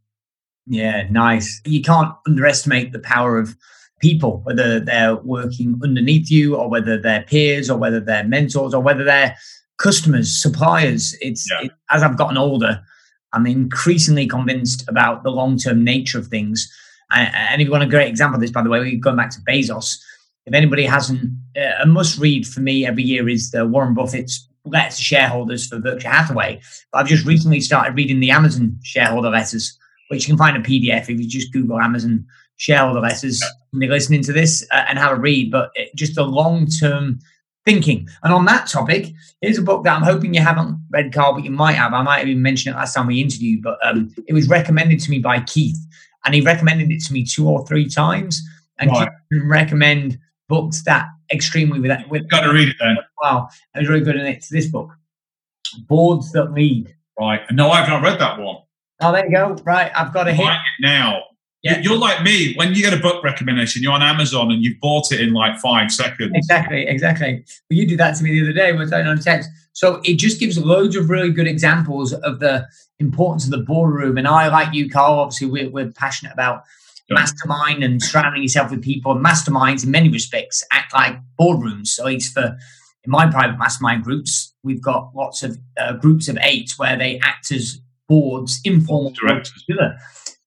Yeah, 0.67 1.07
nice. 1.11 1.61
You 1.65 1.81
can't 1.83 2.13
underestimate 2.27 2.93
the 2.93 2.99
power 2.99 3.39
of 3.39 3.57
people, 4.01 4.41
whether 4.45 4.81
they're 4.81 5.17
working 5.17 5.79
underneath 5.83 6.31
you 6.31 6.57
or 6.57 6.69
whether 6.69 6.99
they're 6.99 7.23
peers 7.23 7.71
or 7.71 7.79
whether 7.79 8.01
they're 8.01 8.25
mentors 8.25 8.75
or 8.75 8.83
whether 8.83 9.05
they're 9.05 9.37
customers, 9.79 10.37
suppliers. 10.37 11.17
It's 11.21 11.49
yeah. 11.51 11.67
it, 11.67 11.73
as 11.91 12.03
I've 12.03 12.19
gotten 12.19 12.37
older, 12.37 12.83
I'm 13.33 13.47
increasingly 13.47 14.27
convinced 14.27 14.89
about 14.89 15.23
the 15.23 15.31
long 15.31 15.57
term 15.59 15.85
nature 15.85 16.19
of 16.19 16.27
things. 16.27 16.71
And 17.13 17.61
if 17.61 17.67
you 17.67 17.73
want 17.73 17.83
a 17.83 17.89
great 17.89 18.09
example 18.09 18.37
of 18.37 18.41
this, 18.41 18.53
by 18.53 18.63
the 18.63 18.71
way, 18.71 18.79
we're 18.79 19.01
going 19.01 19.17
back 19.17 19.31
to 19.31 19.41
Bezos. 19.41 19.99
If 20.47 20.55
anybody 20.55 20.85
hasn't, 20.85 21.33
a 21.81 21.87
must 21.87 22.19
read 22.19 22.47
for 22.47 22.61
me 22.61 22.87
every 22.87 23.03
year 23.03 23.29
is 23.29 23.51
the 23.51 23.67
Warren 23.67 23.95
Buffett's 23.95 24.49
letters 24.65 24.97
to 24.97 25.03
shareholders 25.03 25.67
for 25.67 25.81
Berkshire 25.81 26.09
Hathaway. 26.09 26.61
But 26.93 26.99
I've 26.99 27.09
just 27.09 27.27
recently 27.27 27.61
started 27.61 27.97
reading 27.97 28.21
the 28.21 28.31
Amazon 28.31 28.79
shareholder 28.83 29.31
letters 29.31 29.77
which 30.11 30.27
you 30.27 30.33
can 30.33 30.39
find 30.39 30.57
a 30.57 30.61
PDF 30.61 31.03
if 31.03 31.21
you 31.21 31.27
just 31.27 31.53
Google 31.53 31.81
Amazon 31.81 32.27
shareholder 32.57 33.01
letters 33.01 33.41
and 33.73 33.81
you're 33.81 33.93
listening 33.93 34.23
to 34.25 34.33
this 34.33 34.67
uh, 34.73 34.85
and 34.89 34.99
have 34.99 35.13
a 35.13 35.21
read. 35.21 35.53
But 35.53 35.71
just 35.95 36.19
a 36.19 36.25
long 36.25 36.67
term 36.67 37.21
thinking. 37.65 38.09
And 38.23 38.33
on 38.33 38.45
that 38.47 38.67
topic, 38.67 39.13
here's 39.41 39.59
a 39.59 39.63
book 39.63 39.85
that 39.85 39.97
I'm 39.97 40.03
hoping 40.03 40.35
you 40.35 40.41
haven't 40.41 40.79
read, 40.91 41.13
Carl, 41.13 41.35
but 41.35 41.45
you 41.45 41.51
might 41.51 41.73
have. 41.73 41.93
I 41.93 42.03
might 42.03 42.19
have 42.19 42.29
even 42.29 42.43
mentioned 42.43 42.75
it 42.75 42.79
last 42.79 42.95
time 42.95 43.07
we 43.07 43.21
interviewed, 43.21 43.63
but 43.63 43.79
um, 43.85 44.15
it 44.27 44.33
was 44.33 44.49
recommended 44.49 45.01
to 45.01 45.11
me 45.11 45.19
by 45.19 45.41
Keith, 45.41 45.79
and 46.25 46.35
he 46.35 46.41
recommended 46.41 46.91
it 46.91 47.03
to 47.05 47.13
me 47.13 47.25
two 47.25 47.49
or 47.49 47.67
three 47.67 47.89
times. 47.89 48.43
And 48.79 48.91
right. 48.91 49.09
Keith 49.31 49.43
recommend 49.45 50.19
books 50.49 50.83
that 50.85 51.07
extremely 51.33 51.81
with 51.81 51.91
that. 51.91 52.09
With, 52.09 52.29
Got 52.31 52.43
to 52.43 52.53
read 52.53 52.69
it 52.69 52.77
then. 52.81 52.97
Wow, 53.23 53.49
it 53.75 53.81
was 53.81 53.89
really 53.89 54.05
good. 54.05 54.17
And 54.17 54.27
it's 54.27 54.49
this 54.49 54.67
book, 54.67 54.91
Boards 55.87 56.33
That 56.33 56.53
Lead. 56.53 56.95
Right. 57.19 57.43
No, 57.53 57.71
I've 57.71 57.89
not 57.89 58.03
read 58.03 58.19
that 58.19 58.39
one. 58.39 58.57
Oh, 59.03 59.13
there 59.13 59.25
you 59.25 59.33
go. 59.33 59.57
Right, 59.65 59.91
I've 59.95 60.13
got 60.13 60.29
a 60.29 60.33
hit 60.33 60.47
now. 60.81 61.23
Yeah. 61.63 61.81
You're 61.83 61.99
like 61.99 62.23
me. 62.23 62.55
When 62.55 62.75
you 62.75 62.83
get 62.83 62.95
a 62.95 63.03
book 63.03 63.23
recommendation, 63.23 63.83
you're 63.83 63.93
on 63.93 64.03
Amazon 64.03 64.51
and 64.51 64.63
you've 64.63 64.81
bought 64.81 65.13
it 65.13 65.21
in 65.21 65.35
like 65.35 65.59
five 65.59 65.91
seconds. 65.91 66.33
Exactly, 66.35 66.87
exactly. 66.87 67.45
Well, 67.69 67.79
you 67.79 67.87
did 67.87 67.99
that 67.99 68.17
to 68.17 68.25
me 68.25 68.31
the 68.31 68.43
other 68.43 68.53
day 68.53 68.73
when 68.73 68.81
I 68.81 68.85
was 68.85 68.93
on 68.93 69.19
text. 69.19 69.51
So 69.73 70.01
it 70.05 70.15
just 70.15 70.41
gives 70.41 70.59
loads 70.59 70.97
of 70.97 71.11
really 71.11 71.31
good 71.31 71.47
examples 71.47 72.13
of 72.13 72.41
the 72.41 72.67
importance 72.99 73.45
of 73.45 73.51
the 73.51 73.59
boardroom. 73.59 74.17
And 74.17 74.27
I, 74.27 74.49
like 74.49 74.73
you, 74.73 74.89
Carl, 74.89 75.21
obviously 75.21 75.49
we're, 75.49 75.71
we're 75.71 75.93
passionate 75.93 76.33
about 76.33 76.63
mastermind 77.11 77.83
and 77.83 78.03
surrounding 78.03 78.43
yourself 78.43 78.71
with 78.71 78.83
people. 78.83 79.13
And 79.13 79.25
masterminds, 79.25 79.85
in 79.85 79.91
many 79.91 80.09
respects, 80.09 80.65
act 80.73 80.95
like 80.95 81.19
boardrooms. 81.39 81.89
So 81.89 82.07
it's 82.07 82.29
for 82.29 82.57
in 83.05 83.11
my 83.11 83.31
private 83.31 83.59
mastermind 83.59 84.05
groups, 84.05 84.55
we've 84.63 84.83
got 84.83 85.11
lots 85.15 85.43
of 85.43 85.59
uh, 85.79 85.95
groups 85.95 86.29
of 86.29 86.39
eight 86.43 86.73
where 86.77 86.97
they 86.97 87.19
act 87.23 87.51
as 87.51 87.81
boards, 88.09 88.61
informal 88.65 89.11
directors. 89.11 89.65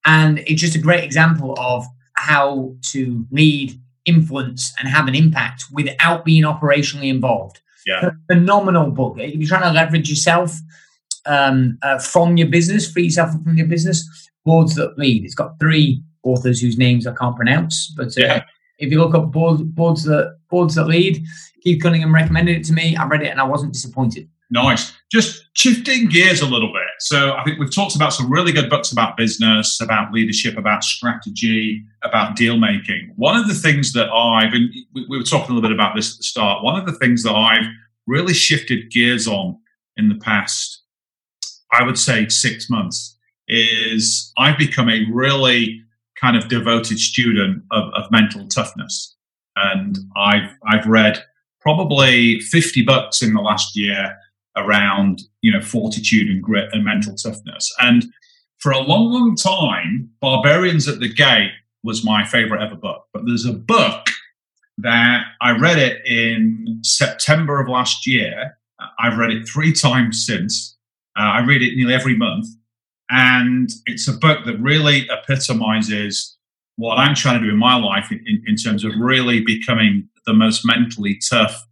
And 0.06 0.40
it's 0.40 0.62
just 0.62 0.76
a 0.76 0.80
great 0.80 1.04
example 1.04 1.56
of 1.58 1.86
how 2.14 2.76
to 2.92 3.26
lead, 3.32 3.80
influence, 4.06 4.74
and 4.80 4.88
have 4.88 5.08
an 5.08 5.16
impact 5.16 5.66
without 5.72 6.26
being 6.26 6.44
operationally 6.44 7.10
involved. 7.10 7.62
Yeah. 7.86 8.12
phenomenal 8.32 8.92
book. 8.92 9.18
If 9.20 9.36
you're 9.36 9.48
trying 9.48 9.64
to 9.64 9.72
leverage 9.72 10.10
yourself 10.10 10.58
um, 11.26 11.78
uh, 11.82 12.00
from 12.00 12.38
your 12.38 12.48
business, 12.48 12.90
free 12.90 13.04
yourself 13.06 13.32
from 13.32 13.58
your 13.58 13.68
business, 13.68 14.08
Boards 14.46 14.76
That 14.76 14.98
Lead. 14.98 15.26
It's 15.26 15.36
got 15.36 15.60
three 15.60 16.02
authors 16.24 16.62
whose 16.62 16.78
names 16.78 17.06
I 17.06 17.14
can't 17.14 17.36
pronounce, 17.36 17.94
but 17.98 18.08
uh, 18.18 18.22
yeah. 18.22 18.44
if 18.80 18.92
you 18.92 19.00
look 19.00 19.16
up 19.16 19.32
boards, 19.32 19.62
boards 19.62 20.04
that 20.04 20.38
boards 20.50 20.76
that 20.76 20.86
lead, 20.86 21.24
Keith 21.62 21.82
Cunningham 21.82 22.14
recommended 22.14 22.58
it 22.58 22.66
to 22.66 22.74
me. 22.74 22.96
I 22.96 23.06
read 23.06 23.24
it 23.24 23.30
and 23.30 23.40
I 23.40 23.46
wasn't 23.46 23.74
disappointed. 23.74 24.30
Nice. 24.50 24.94
Just 25.12 25.46
shifting 25.54 26.10
gears 26.10 26.42
a 26.42 26.46
little 26.46 26.72
bit. 26.72 26.84
So 27.00 27.34
I 27.34 27.44
think 27.44 27.60
we've 27.60 27.74
talked 27.74 27.96
about 27.96 28.14
some 28.14 28.32
really 28.32 28.52
good 28.52 28.70
books 28.70 28.92
about 28.92 29.18
business, 29.18 29.82
about 29.82 30.14
leadership, 30.14 30.58
about 30.58 30.84
strategy, 30.84 31.84
about 32.04 32.36
deal 32.36 32.58
making. 32.58 33.14
One 33.16 33.36
of 33.36 33.48
the 33.48 33.54
things 33.54 33.94
that 33.94 34.10
I've, 34.10 34.54
and 34.54 34.70
we 34.94 35.18
were 35.18 35.24
talking 35.24 35.52
a 35.52 35.54
little 35.56 35.68
bit 35.68 35.72
about 35.72 35.96
this 35.96 36.14
at 36.14 36.18
the 36.18 36.24
start, 36.24 36.64
one 36.64 36.80
of 36.80 36.86
the 36.86 36.98
things 37.00 37.24
that 37.24 37.34
I've 37.34 37.66
really 38.06 38.34
shifted 38.34 38.92
gears 38.92 39.28
on 39.28 39.58
in 39.98 40.10
the 40.10 40.16
past, 40.16 40.82
I 41.72 41.84
would 41.84 41.98
say 41.98 42.28
six 42.30 42.70
months, 42.70 43.18
is 43.48 44.32
I've 44.38 44.58
become 44.58 44.90
a 44.90 45.06
really 45.12 45.82
kind 46.20 46.38
of 46.38 46.48
devoted 46.48 47.00
student 47.00 47.64
of, 47.72 47.92
of 47.94 48.12
mental 48.12 48.48
toughness. 48.48 49.16
And 49.56 49.98
I've, 50.16 50.56
I've 50.68 50.86
read 50.86 51.24
probably 51.60 52.40
50 52.40 52.84
books 52.84 53.22
in 53.22 53.34
the 53.34 53.42
last 53.42 53.76
year 53.76 54.18
around 54.56 55.22
you 55.42 55.52
know 55.52 55.62
fortitude 55.62 56.30
and 56.30 56.42
grit 56.42 56.70
and 56.72 56.84
mental 56.84 57.16
toughness. 57.16 57.74
And 57.80 58.06
for 58.60 58.72
a 58.72 58.80
long, 58.80 59.12
long 59.12 59.36
time, 59.36 60.10
Barbarians 60.22 60.88
at 60.88 61.02
the 61.02 61.14
Gate 61.14 61.52
was 61.84 62.06
my 62.06 62.24
favorite 62.24 62.62
ever 62.62 62.76
book. 62.76 63.06
But 63.12 63.24
there's 63.26 63.46
a 63.46 63.52
book 63.52 64.08
that 64.78 65.24
I 65.42 65.52
read 65.52 65.78
it 65.78 66.06
in 66.06 66.80
September 66.82 67.60
of 67.60 67.68
last 67.68 68.08
year. 68.08 68.58
I've 69.00 69.18
read 69.18 69.32
it 69.32 69.48
three 69.48 69.74
times 69.74 70.26
since. 70.26 70.78
Uh, 71.18 71.24
I 71.24 71.46
read 71.46 71.62
it 71.62 71.76
nearly 71.76 71.94
every 71.94 72.16
month. 72.16 72.48
And 73.10 73.70
it's 73.86 74.08
a 74.08 74.14
book 74.14 74.46
that 74.46 74.58
really 74.60 75.08
epitomizes 75.10 76.38
what 76.78 76.98
I'm 76.98 77.16
trying 77.16 77.40
to 77.40 77.46
do 77.46 77.52
in 77.52 77.60
my 77.60 77.76
life 77.76 78.12
in, 78.12 78.24
in, 78.26 78.44
in 78.48 78.56
terms 78.56 78.84
of 78.84 78.94
really 78.98 79.42
becoming 79.42 80.08
the 80.26 80.34
most 80.34 80.66
mentally 80.66 81.20
tough 81.30 81.68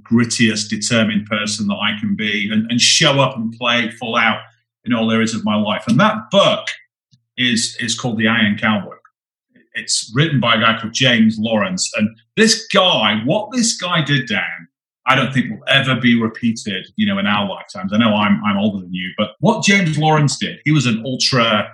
grittiest, 0.00 0.68
determined 0.68 1.26
person 1.26 1.66
that 1.66 1.76
I 1.76 1.98
can 2.00 2.14
be 2.14 2.48
and, 2.50 2.70
and 2.70 2.80
show 2.80 3.20
up 3.20 3.36
and 3.36 3.52
play 3.52 3.90
full 3.90 4.16
out 4.16 4.40
in 4.84 4.92
all 4.92 5.10
areas 5.10 5.34
of 5.34 5.44
my 5.44 5.56
life. 5.56 5.84
And 5.86 6.00
that 6.00 6.30
book 6.30 6.66
is 7.36 7.76
is 7.80 7.98
called 7.98 8.18
The 8.18 8.28
Iron 8.28 8.56
Cowboy. 8.58 8.96
It's 9.74 10.12
written 10.14 10.40
by 10.40 10.56
a 10.56 10.60
guy 10.60 10.78
called 10.80 10.92
James 10.92 11.38
Lawrence. 11.38 11.90
And 11.96 12.16
this 12.36 12.66
guy, 12.68 13.20
what 13.24 13.50
this 13.52 13.76
guy 13.76 14.02
did, 14.02 14.28
Dan, 14.28 14.68
I 15.06 15.14
don't 15.14 15.32
think 15.32 15.50
will 15.50 15.64
ever 15.66 15.96
be 15.96 16.20
repeated, 16.20 16.86
you 16.96 17.06
know, 17.06 17.18
in 17.18 17.26
our 17.26 17.48
lifetimes. 17.48 17.92
I 17.92 17.98
know 17.98 18.14
I'm 18.14 18.42
I'm 18.44 18.58
older 18.58 18.80
than 18.80 18.94
you, 18.94 19.12
but 19.16 19.30
what 19.40 19.64
James 19.64 19.98
Lawrence 19.98 20.38
did, 20.38 20.60
he 20.64 20.72
was 20.72 20.86
an 20.86 21.02
ultra 21.04 21.72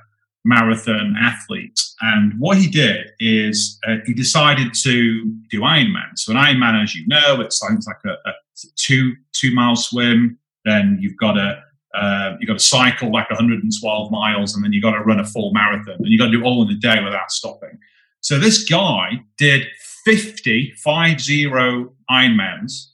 marathon 0.49 1.15
athlete. 1.21 1.79
And 2.01 2.33
what 2.39 2.57
he 2.57 2.69
did 2.69 3.11
is 3.21 3.79
uh, 3.87 3.97
he 4.07 4.15
decided 4.15 4.73
to 4.83 5.25
do 5.51 5.61
Ironman. 5.61 6.17
So 6.17 6.33
an 6.33 6.39
Ironman, 6.39 6.83
as 6.83 6.95
you 6.95 7.07
know, 7.07 7.41
it's 7.41 7.63
like, 7.63 7.79
like 7.87 8.05
a, 8.07 8.29
a, 8.29 8.33
two 8.77 9.15
two 9.33 9.55
mile 9.55 9.77
swim. 9.77 10.39
Then 10.65 10.99
you've 11.01 11.17
got 11.17 11.33
to 11.33 11.63
uh, 11.95 12.37
you've 12.41 12.49
got 12.49 12.59
to 12.59 12.65
cycle 12.65 13.11
like 13.13 13.31
112 13.31 14.11
miles, 14.11 14.55
and 14.55 14.65
then 14.65 14.73
you've 14.73 14.83
got 14.83 14.93
to 14.93 15.01
run 15.01 15.21
a 15.21 15.25
full 15.25 15.53
marathon, 15.53 15.97
and 15.99 16.07
you've 16.07 16.21
got 16.21 16.27
to 16.27 16.33
do 16.33 16.45
all 16.45 16.63
in 16.63 16.71
a 16.71 16.79
day 16.79 17.03
without 17.03 17.31
stopping. 17.31 17.79
So 18.21 18.39
this 18.39 18.65
guy 18.65 19.21
did 19.37 19.67
50, 20.05 20.73
five 20.83 21.21
zero 21.21 21.93
Ironmans 22.11 22.93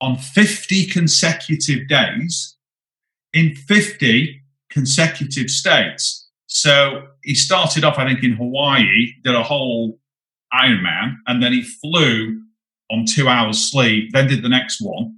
on 0.00 0.16
50 0.16 0.86
consecutive 0.86 1.88
days 1.88 2.56
in 3.32 3.54
50 3.54 4.42
consecutive 4.70 5.50
states. 5.50 6.25
So 6.56 7.08
he 7.22 7.34
started 7.34 7.84
off, 7.84 7.98
I 7.98 8.06
think, 8.06 8.24
in 8.24 8.32
Hawaii, 8.32 9.12
did 9.22 9.34
a 9.34 9.42
whole 9.42 10.00
Ironman, 10.54 11.16
and 11.26 11.42
then 11.42 11.52
he 11.52 11.62
flew 11.62 12.40
on 12.90 13.04
two 13.04 13.28
hours 13.28 13.70
sleep, 13.70 14.08
then 14.14 14.26
did 14.26 14.42
the 14.42 14.48
next 14.48 14.80
one, 14.80 15.16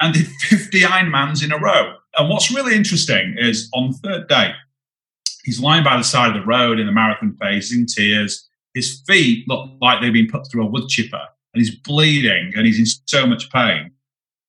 and 0.00 0.14
did 0.14 0.26
50 0.42 0.82
Ironmans 0.82 1.42
in 1.42 1.50
a 1.50 1.58
row. 1.58 1.94
And 2.16 2.28
what's 2.28 2.54
really 2.54 2.76
interesting 2.76 3.34
is 3.36 3.68
on 3.74 3.90
the 3.90 3.98
third 3.98 4.28
day, 4.28 4.52
he's 5.42 5.58
lying 5.58 5.82
by 5.82 5.96
the 5.96 6.04
side 6.04 6.36
of 6.36 6.40
the 6.40 6.46
road 6.46 6.78
in 6.78 6.86
the 6.86 6.92
marathon 6.92 7.36
phase, 7.42 7.72
in 7.72 7.86
tears. 7.86 8.48
His 8.72 9.02
feet 9.08 9.44
look 9.48 9.68
like 9.80 10.00
they've 10.00 10.12
been 10.12 10.30
put 10.30 10.48
through 10.48 10.62
a 10.62 10.70
wood 10.70 10.86
chipper, 10.86 11.26
and 11.52 11.60
he's 11.60 11.74
bleeding 11.74 12.52
and 12.54 12.64
he's 12.64 12.78
in 12.78 12.86
so 13.06 13.26
much 13.26 13.50
pain. 13.50 13.90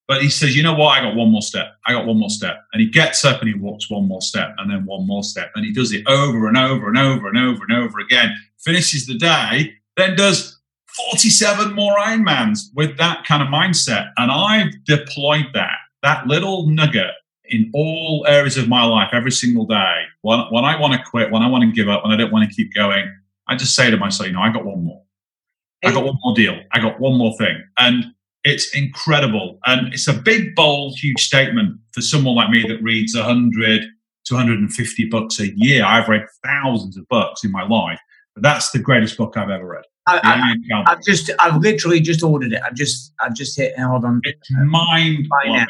But 0.08 0.22
he 0.22 0.30
says, 0.30 0.56
you 0.56 0.64
know 0.64 0.74
what? 0.74 0.98
I 0.98 1.02
got 1.02 1.16
one 1.16 1.32
more 1.32 1.42
step. 1.42 1.76
I 1.86 1.92
got 1.92 2.06
one 2.06 2.18
more 2.18 2.30
step. 2.30 2.64
And 2.72 2.82
he 2.82 2.88
gets 2.88 3.26
up 3.26 3.42
and 3.42 3.50
he 3.50 3.56
walks 3.56 3.90
one 3.90 4.08
more 4.08 4.22
step 4.22 4.56
and 4.58 4.72
then 4.72 4.86
one 4.86 5.06
more 5.06 5.24
step. 5.24 5.52
And 5.56 5.66
he 5.66 5.74
does 5.74 5.92
it 5.92 6.08
over 6.08 6.48
and 6.48 6.58
over 6.58 6.88
and 6.88 6.98
over 6.98 7.28
and 7.28 7.38
over 7.38 7.66
and 7.68 7.78
over 7.78 8.00
again. 8.00 8.34
Finishes 8.58 9.06
the 9.06 9.18
day, 9.18 9.74
then 9.98 10.16
does 10.16 10.60
47 11.12 11.74
more 11.74 11.98
Ironmans 11.98 12.68
with 12.74 12.98
that 12.98 13.26
kind 13.26 13.44
of 13.44 13.50
mindset. 13.50 14.12
And 14.18 14.32
I've 14.32 14.72
deployed 14.86 15.48
that, 15.54 15.78
that 16.04 16.26
little 16.26 16.68
nugget 16.68 17.12
in 17.50 17.70
all 17.74 18.26
areas 18.28 18.58
of 18.58 18.70
my 18.70 18.86
life 18.86 19.10
every 19.12 19.32
single 19.32 19.66
day. 19.66 20.04
When, 20.22 20.40
when 20.52 20.64
I 20.64 20.80
want 20.80 20.94
to 20.94 21.04
quit, 21.04 21.32
when 21.32 21.42
I 21.42 21.48
want 21.48 21.64
to 21.64 21.72
give 21.72 21.90
up, 21.90 22.04
when 22.04 22.14
I 22.14 22.18
don't 22.18 22.32
want 22.32 22.50
to 22.50 22.56
keep 22.56 22.74
going, 22.74 23.14
I 23.48 23.56
just 23.58 23.76
say 23.76 23.92
to 23.92 23.98
myself, 23.98 24.28
you 24.28 24.34
know, 24.34 24.42
I 24.42 24.52
got 24.52 24.66
one 24.66 24.84
more. 24.84 25.02
I 25.84 25.92
got 25.92 26.04
one 26.04 26.18
more 26.24 26.34
deal. 26.34 26.60
I 26.72 26.80
got 26.80 27.00
one 27.00 27.18
more 27.18 27.38
thing. 27.38 27.64
And 27.78 28.06
it's 28.44 28.76
incredible. 28.76 29.60
And 29.66 29.94
it's 29.94 30.08
a 30.08 30.14
big, 30.14 30.56
bold, 30.56 30.98
huge 30.98 31.22
statement 31.24 31.78
for 31.92 32.02
someone 32.02 32.36
like 32.36 32.50
me 32.50 32.64
that 32.68 32.82
reads 32.82 33.16
100 33.16 33.86
to 34.26 34.34
150 34.34 35.10
books 35.10 35.40
a 35.40 35.52
year. 35.56 35.86
I've 35.86 36.08
read 36.08 36.26
thousands 36.46 36.98
of 36.98 37.08
books 37.08 37.44
in 37.44 37.52
my 37.52 37.68
life, 37.68 38.00
but 38.36 38.44
that's 38.44 38.72
the 38.72 38.80
greatest 38.80 39.18
book 39.18 39.38
I've 39.38 39.50
ever 39.50 39.68
read. 39.68 39.84
I, 40.10 40.54
have 40.88 41.04
just, 41.04 41.30
I've 41.38 41.58
literally 41.58 42.00
just 42.00 42.24
ordered 42.24 42.54
it. 42.54 42.62
I've 42.64 42.76
just, 42.76 43.14
I've 43.20 43.34
just 43.34 43.58
hit. 43.58 43.78
Hold 43.78 44.06
on. 44.06 44.22
It's 44.24 44.50
mind 44.52 45.28
blowing. 45.44 45.66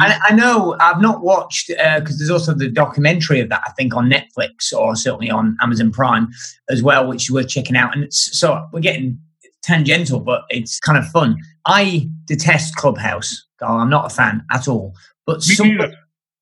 I, 0.00 0.20
I 0.28 0.34
know 0.34 0.76
I've 0.78 1.00
not 1.00 1.22
watched 1.22 1.68
because 1.68 2.14
uh, 2.14 2.18
there's 2.18 2.30
also 2.30 2.54
the 2.54 2.68
documentary 2.68 3.40
of 3.40 3.48
that 3.48 3.62
I 3.66 3.70
think 3.70 3.96
on 3.96 4.10
Netflix 4.10 4.72
or 4.76 4.94
certainly 4.94 5.30
on 5.30 5.56
Amazon 5.62 5.90
Prime 5.90 6.28
as 6.68 6.82
well, 6.82 7.08
which 7.08 7.30
we're 7.30 7.44
checking 7.44 7.76
out. 7.76 7.96
And 7.96 8.12
so 8.12 8.68
we're 8.72 8.80
getting 8.80 9.18
tangential, 9.62 10.20
but 10.20 10.42
it's 10.50 10.78
kind 10.80 10.98
of 10.98 11.06
fun. 11.08 11.36
I 11.68 12.10
detest 12.24 12.76
Clubhouse. 12.76 13.44
I'm 13.60 13.90
not 13.90 14.10
a 14.10 14.14
fan 14.14 14.44
at 14.52 14.68
all. 14.68 14.94
But 15.26 15.42
some, 15.42 15.78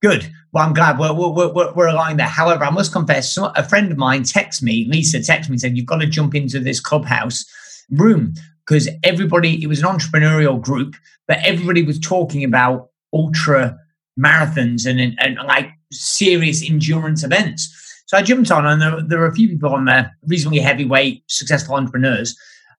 good. 0.03 0.33
Well, 0.53 0.67
I'm 0.67 0.75
glad 0.75 0.99
we're, 0.99 1.13
we're, 1.13 1.53
we're, 1.53 1.75
we're 1.75 1.89
aligned 1.89 2.21
there. 2.21 2.29
However, 2.29 2.65
I 2.65 2.71
must 2.71 2.93
confess, 2.93 3.35
some, 3.35 3.53
a 3.57 3.69
friend 3.69 3.93
of 3.93 3.99
mine 3.99 4.23
texted 4.23 4.63
me, 4.63 4.87
Lisa 4.89 5.19
texted 5.19 5.49
me 5.49 5.55
and 5.55 5.61
said, 5.61 5.77
You've 5.77 5.87
got 5.87 5.99
to 5.99 6.07
jump 6.07 6.35
into 6.35 6.61
this 6.61 6.81
Clubhouse 6.81 7.45
room 7.91 8.35
because 8.67 8.89
everybody, 9.05 9.63
it 9.63 9.67
was 9.67 9.81
an 9.83 9.87
entrepreneurial 9.87 10.61
group, 10.61 10.95
but 11.29 11.39
everybody 11.45 11.83
was 11.83 11.99
talking 11.99 12.45
about 12.45 12.91
ultra 13.13 13.79
marathons 14.19 14.87
and, 14.87 15.01
and, 15.01 15.17
and 15.21 15.37
like 15.47 15.71
serious 15.93 16.69
endurance 16.69 17.25
events. 17.25 17.73
So 18.07 18.17
I 18.17 18.23
jumped 18.23 18.51
on, 18.53 18.67
and 18.67 18.81
there, 18.81 19.03
there 19.03 19.19
were 19.19 19.27
a 19.27 19.35
few 19.35 19.49
people 19.49 19.75
on 19.75 19.87
there, 19.87 20.17
reasonably 20.27 20.61
heavyweight, 20.61 21.25
successful 21.27 21.75
entrepreneurs. 21.75 22.37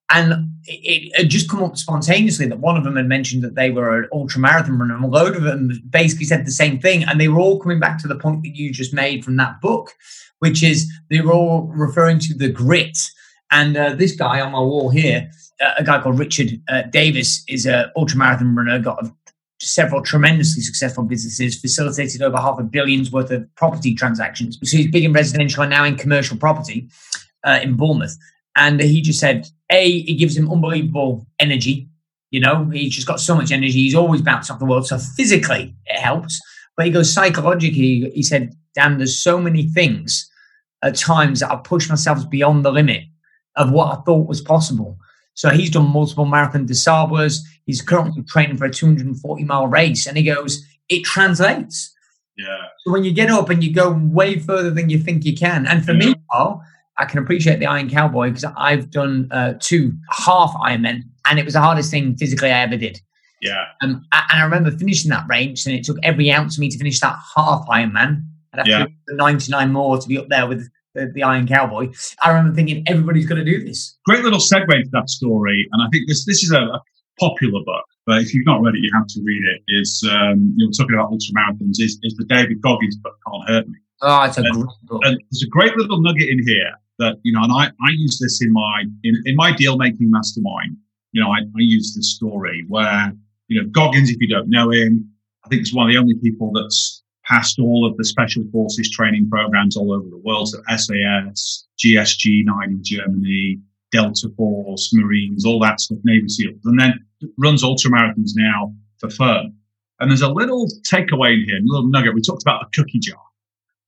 And 0.10 0.52
it 0.66 1.16
had 1.18 1.30
just 1.30 1.50
come 1.50 1.64
up 1.64 1.78
spontaneously 1.78 2.48
that 2.48 2.60
one 2.60 2.78
of 2.78 2.86
them 2.86 2.96
had 2.96 3.08
mentioned 3.08 3.44
that 3.44 3.56
they 3.56 3.72
were 3.72 4.04
an 4.04 4.10
ultra 4.14 4.40
marathon 4.40 4.80
runner, 4.80 4.96
and 4.96 5.04
a 5.04 5.08
load 5.08 5.36
of 5.36 5.44
them 5.44 5.72
basically 5.90 6.26
said 6.26 6.46
the 6.46 6.52
same 6.52 6.80
thing. 6.80 7.04
And 7.04 7.20
they 7.20 7.28
were 7.28 7.40
all 7.40 7.60
coming 7.60 7.80
back 7.80 8.00
to 8.02 8.08
the 8.08 8.16
point 8.16 8.44
that 8.44 8.56
you 8.56 8.72
just 8.72 8.94
made 8.94 9.26
from 9.26 9.36
that 9.38 9.60
book, 9.60 9.92
which 10.40 10.64
is 10.64 10.90
they 11.10 11.20
were 11.20 11.34
all 11.34 11.64
referring 11.76 12.20
to 12.20 12.34
the 12.34 12.50
grit. 12.50 12.98
And 13.52 13.76
uh, 13.76 13.96
this 13.96 14.16
guy 14.16 14.40
on 14.40 14.54
my 14.54 14.60
wall 14.60 14.90
here, 14.90 15.30
uh, 15.62 15.74
a 15.78 15.84
guy 15.84 16.02
called 16.02 16.20
Richard 16.20 16.62
uh, 16.70 16.84
Davis, 16.84 17.44
is 17.50 17.66
an 17.66 17.92
ultra 17.98 18.18
marathon 18.18 18.56
runner, 18.56 18.80
got 18.80 19.04
a, 19.04 19.14
several 19.60 20.02
tremendously 20.04 20.62
successful 20.62 21.04
businesses, 21.04 21.60
facilitated 21.60 22.22
over 22.22 22.38
half 22.38 22.60
a 22.60 22.64
billion's 22.64 23.12
worth 23.12 23.32
of 23.32 23.44
property 23.56 23.94
transactions. 23.94 24.58
So 24.64 24.78
he's 24.78 24.92
big 24.92 25.04
in 25.04 25.14
residential 25.14 25.64
and 25.64 25.70
now 25.70 25.84
in 25.84 25.96
commercial 25.96 26.38
property 26.38 26.90
uh, 27.44 27.60
in 27.62 27.76
Bournemouth. 27.76 28.18
And 28.58 28.82
he 28.82 29.02
just 29.02 29.20
said, 29.20 29.48
A, 29.72 29.90
it 29.90 30.16
gives 30.16 30.36
him 30.36 30.52
unbelievable 30.52 31.28
energy. 31.40 31.88
You 32.32 32.42
know, 32.42 32.66
he's 32.66 32.94
just 32.94 33.08
got 33.08 33.22
so 33.22 33.36
much 33.36 33.52
energy. 33.52 33.72
He's 33.72 33.96
always 33.96 34.22
bounced 34.22 34.52
off 34.52 34.60
the 34.60 34.66
world. 34.66 34.88
So 34.88 34.98
physically, 34.98 35.76
it 35.86 36.00
helps. 36.00 36.42
But 36.76 36.88
he 36.88 36.92
goes 36.92 37.14
psychologically, 37.14 38.12
he 38.14 38.24
said, 38.24 38.54
Dan, 38.76 38.98
there's 38.98 39.18
so 39.18 39.40
many 39.40 39.70
things 39.70 40.30
at 40.84 40.96
times 40.96 41.40
that 41.40 41.52
I 41.52 41.56
push 41.56 41.90
myself 41.90 42.30
beyond 42.30 42.66
the 42.66 42.72
limit 42.72 43.04
of 43.56 43.72
what 43.72 43.98
I 43.98 44.02
thought 44.02 44.28
was 44.28 44.42
possible. 44.42 44.98
So 45.34 45.50
he's 45.50 45.70
done 45.70 45.90
multiple 45.92 46.26
marathon 46.26 46.66
des 46.66 46.76
He's 47.66 47.82
currently 47.82 48.24
training 48.24 48.58
for 48.58 48.66
a 48.66 48.72
240 48.72 49.44
mile 49.44 49.68
race. 49.68 50.08
And 50.08 50.18
he 50.18 50.24
goes, 50.24 50.66
it 50.90 51.04
translates. 51.04 51.94
Yeah. 52.38 52.66
So 52.80 52.92
when 52.92 53.04
you 53.04 53.12
get 53.12 53.30
up 53.30 53.50
and 53.50 53.64
you 53.64 53.74
go 53.74 53.92
way 53.92 54.40
further 54.40 54.72
than 54.72 54.90
you 54.90 54.98
think 54.98 55.26
you 55.26 55.36
can. 55.36 55.68
And 55.68 55.86
for 55.86 55.94
yeah. 55.94 56.10
me, 56.10 56.16
Carl, 56.32 56.64
I 57.00 57.06
can 57.06 57.20
appreciate 57.20 57.60
the 57.60 57.68
Iron 57.68 57.90
Cowboy 57.90 58.30
because 58.30 58.46
I've 58.56 58.90
done 58.90 59.28
uh, 59.32 59.54
two 59.60 59.94
half 60.10 60.54
Ironmen, 60.56 61.04
and 61.26 61.40
it 61.40 61.46
was 61.46 61.54
the 61.54 61.62
hardest 61.62 61.92
thing 61.92 62.16
physically 62.18 62.52
I 62.52 62.62
ever 62.62 62.78
did. 62.78 63.00
Yeah. 63.42 63.66
Um, 63.84 64.06
and 64.12 64.42
I 64.42 64.44
remember 64.44 64.72
finishing 64.72 65.10
that 65.12 65.26
range, 65.30 65.66
and 65.66 65.76
it 65.76 65.84
took 65.84 65.98
every 66.04 66.32
ounce 66.32 66.58
of 66.58 66.62
me 66.62 66.70
to 66.70 66.78
finish 66.78 67.00
that 67.02 67.18
half 67.36 67.66
Ironman. 67.68 68.24
I'd 68.54 68.60
have 68.60 68.68
yeah. 68.68 68.86
to 68.86 69.16
99 69.16 69.72
more 69.72 69.98
to 70.00 70.08
be 70.08 70.18
up 70.18 70.28
there 70.30 70.48
with 70.48 70.70
the, 70.96 71.12
the 71.14 71.24
Iron 71.24 71.48
Cowboy. 71.48 71.92
I 72.24 72.30
remember 72.30 72.56
thinking 72.56 72.84
everybody's 72.88 73.28
going 73.28 73.44
to 73.44 73.50
do 73.50 73.64
this. 73.64 73.98
Great 74.06 74.24
little 74.24 74.40
segue 74.40 74.74
into 74.74 74.90
that 74.94 75.10
story, 75.10 75.68
and 75.72 75.82
I 75.82 75.88
think 75.92 76.08
this 76.08 76.26
this 76.26 76.44
is 76.44 76.52
a, 76.52 76.62
a 76.62 76.82
popular 77.20 77.64
book, 77.64 77.86
but 78.06 78.22
if 78.22 78.34
you've 78.34 78.46
not 78.46 78.62
read 78.62 78.76
it, 78.76 78.82
you 78.82 78.92
have 78.94 79.08
to 79.08 79.22
read 79.24 79.44
it. 79.44 79.62
Is 79.80 80.04
um, 80.10 80.54
you 80.58 80.66
know 80.66 80.72
talking 80.72 80.96
about 80.96 81.12
ultramarathons 81.12 81.80
is, 81.80 82.00
is 82.02 82.16
the 82.16 82.26
David 82.26 82.62
Goggins 82.62 82.98
book 82.98 83.16
Can't 83.28 83.50
Hurt 83.50 83.68
Me. 83.68 83.78
Oh, 84.02 84.24
it's 84.24 84.38
a 84.38 84.42
and, 84.42 84.54
great 84.54 84.68
book. 84.84 85.02
And 85.06 85.20
there's 85.32 85.44
a 85.44 85.50
great 85.50 85.76
little 85.76 86.02
nugget 86.02 86.30
in 86.30 86.46
here 86.46 86.72
that 87.00 87.18
you 87.24 87.32
know, 87.32 87.44
and 87.44 87.52
I, 87.52 87.68
I 87.68 87.90
use 87.92 88.20
this 88.20 88.42
in 88.42 88.52
my 88.52 88.84
in, 89.04 89.22
in 89.26 89.36
my 89.36 89.52
deal 89.52 89.78
making 89.78 90.10
mastermind. 90.12 90.78
You 91.12 91.22
know, 91.22 91.32
I, 91.32 91.40
I 91.40 91.60
use 91.60 91.96
this 91.96 92.16
story 92.16 92.66
where 92.68 93.12
you 93.48 93.62
know 93.62 93.68
Goggins, 93.70 94.10
if 94.10 94.18
you 94.20 94.28
don't 94.28 94.50
know 94.50 94.72
him, 94.72 95.10
I 95.46 95.50
think 95.50 95.62
he's 95.62 95.74
one 95.74 95.88
of 95.88 95.94
the 95.94 96.00
only 96.00 96.16
people 96.16 96.52
that's 96.52 97.04
passed 97.26 97.60
all 97.60 97.86
of 97.86 97.98
the 97.98 98.06
special 98.06 98.44
forces 98.52 98.90
training 98.90 99.30
programs 99.30 99.76
all 99.76 99.92
over 99.92 100.10
the 100.10 100.18
world. 100.18 100.50
So 100.50 100.60
SAS, 100.76 101.68
GSG 101.84 102.46
nine 102.46 102.72
in 102.72 102.84
Germany, 102.84 103.60
Delta 103.92 104.30
Force, 104.36 104.92
Marines, 104.94 105.46
all 105.46 105.60
that 105.60 105.80
stuff, 105.80 106.00
Navy 106.04 106.30
SEALs, 106.30 106.60
and 106.66 106.80
then 106.80 107.06
runs 107.38 107.64
ultramarathons 107.64 108.32
now 108.36 108.74
for 109.00 109.10
fun. 109.10 109.54
And 110.00 110.12
there's 110.12 110.22
a 110.22 110.32
little 110.32 110.68
takeaway 110.92 111.34
in 111.34 111.46
here, 111.46 111.58
a 111.58 111.62
little 111.64 111.90
nugget. 111.90 112.14
We 112.14 112.22
talked 112.22 112.44
about 112.44 112.62
the 112.62 112.82
cookie 112.82 113.00
jar. 113.00 113.18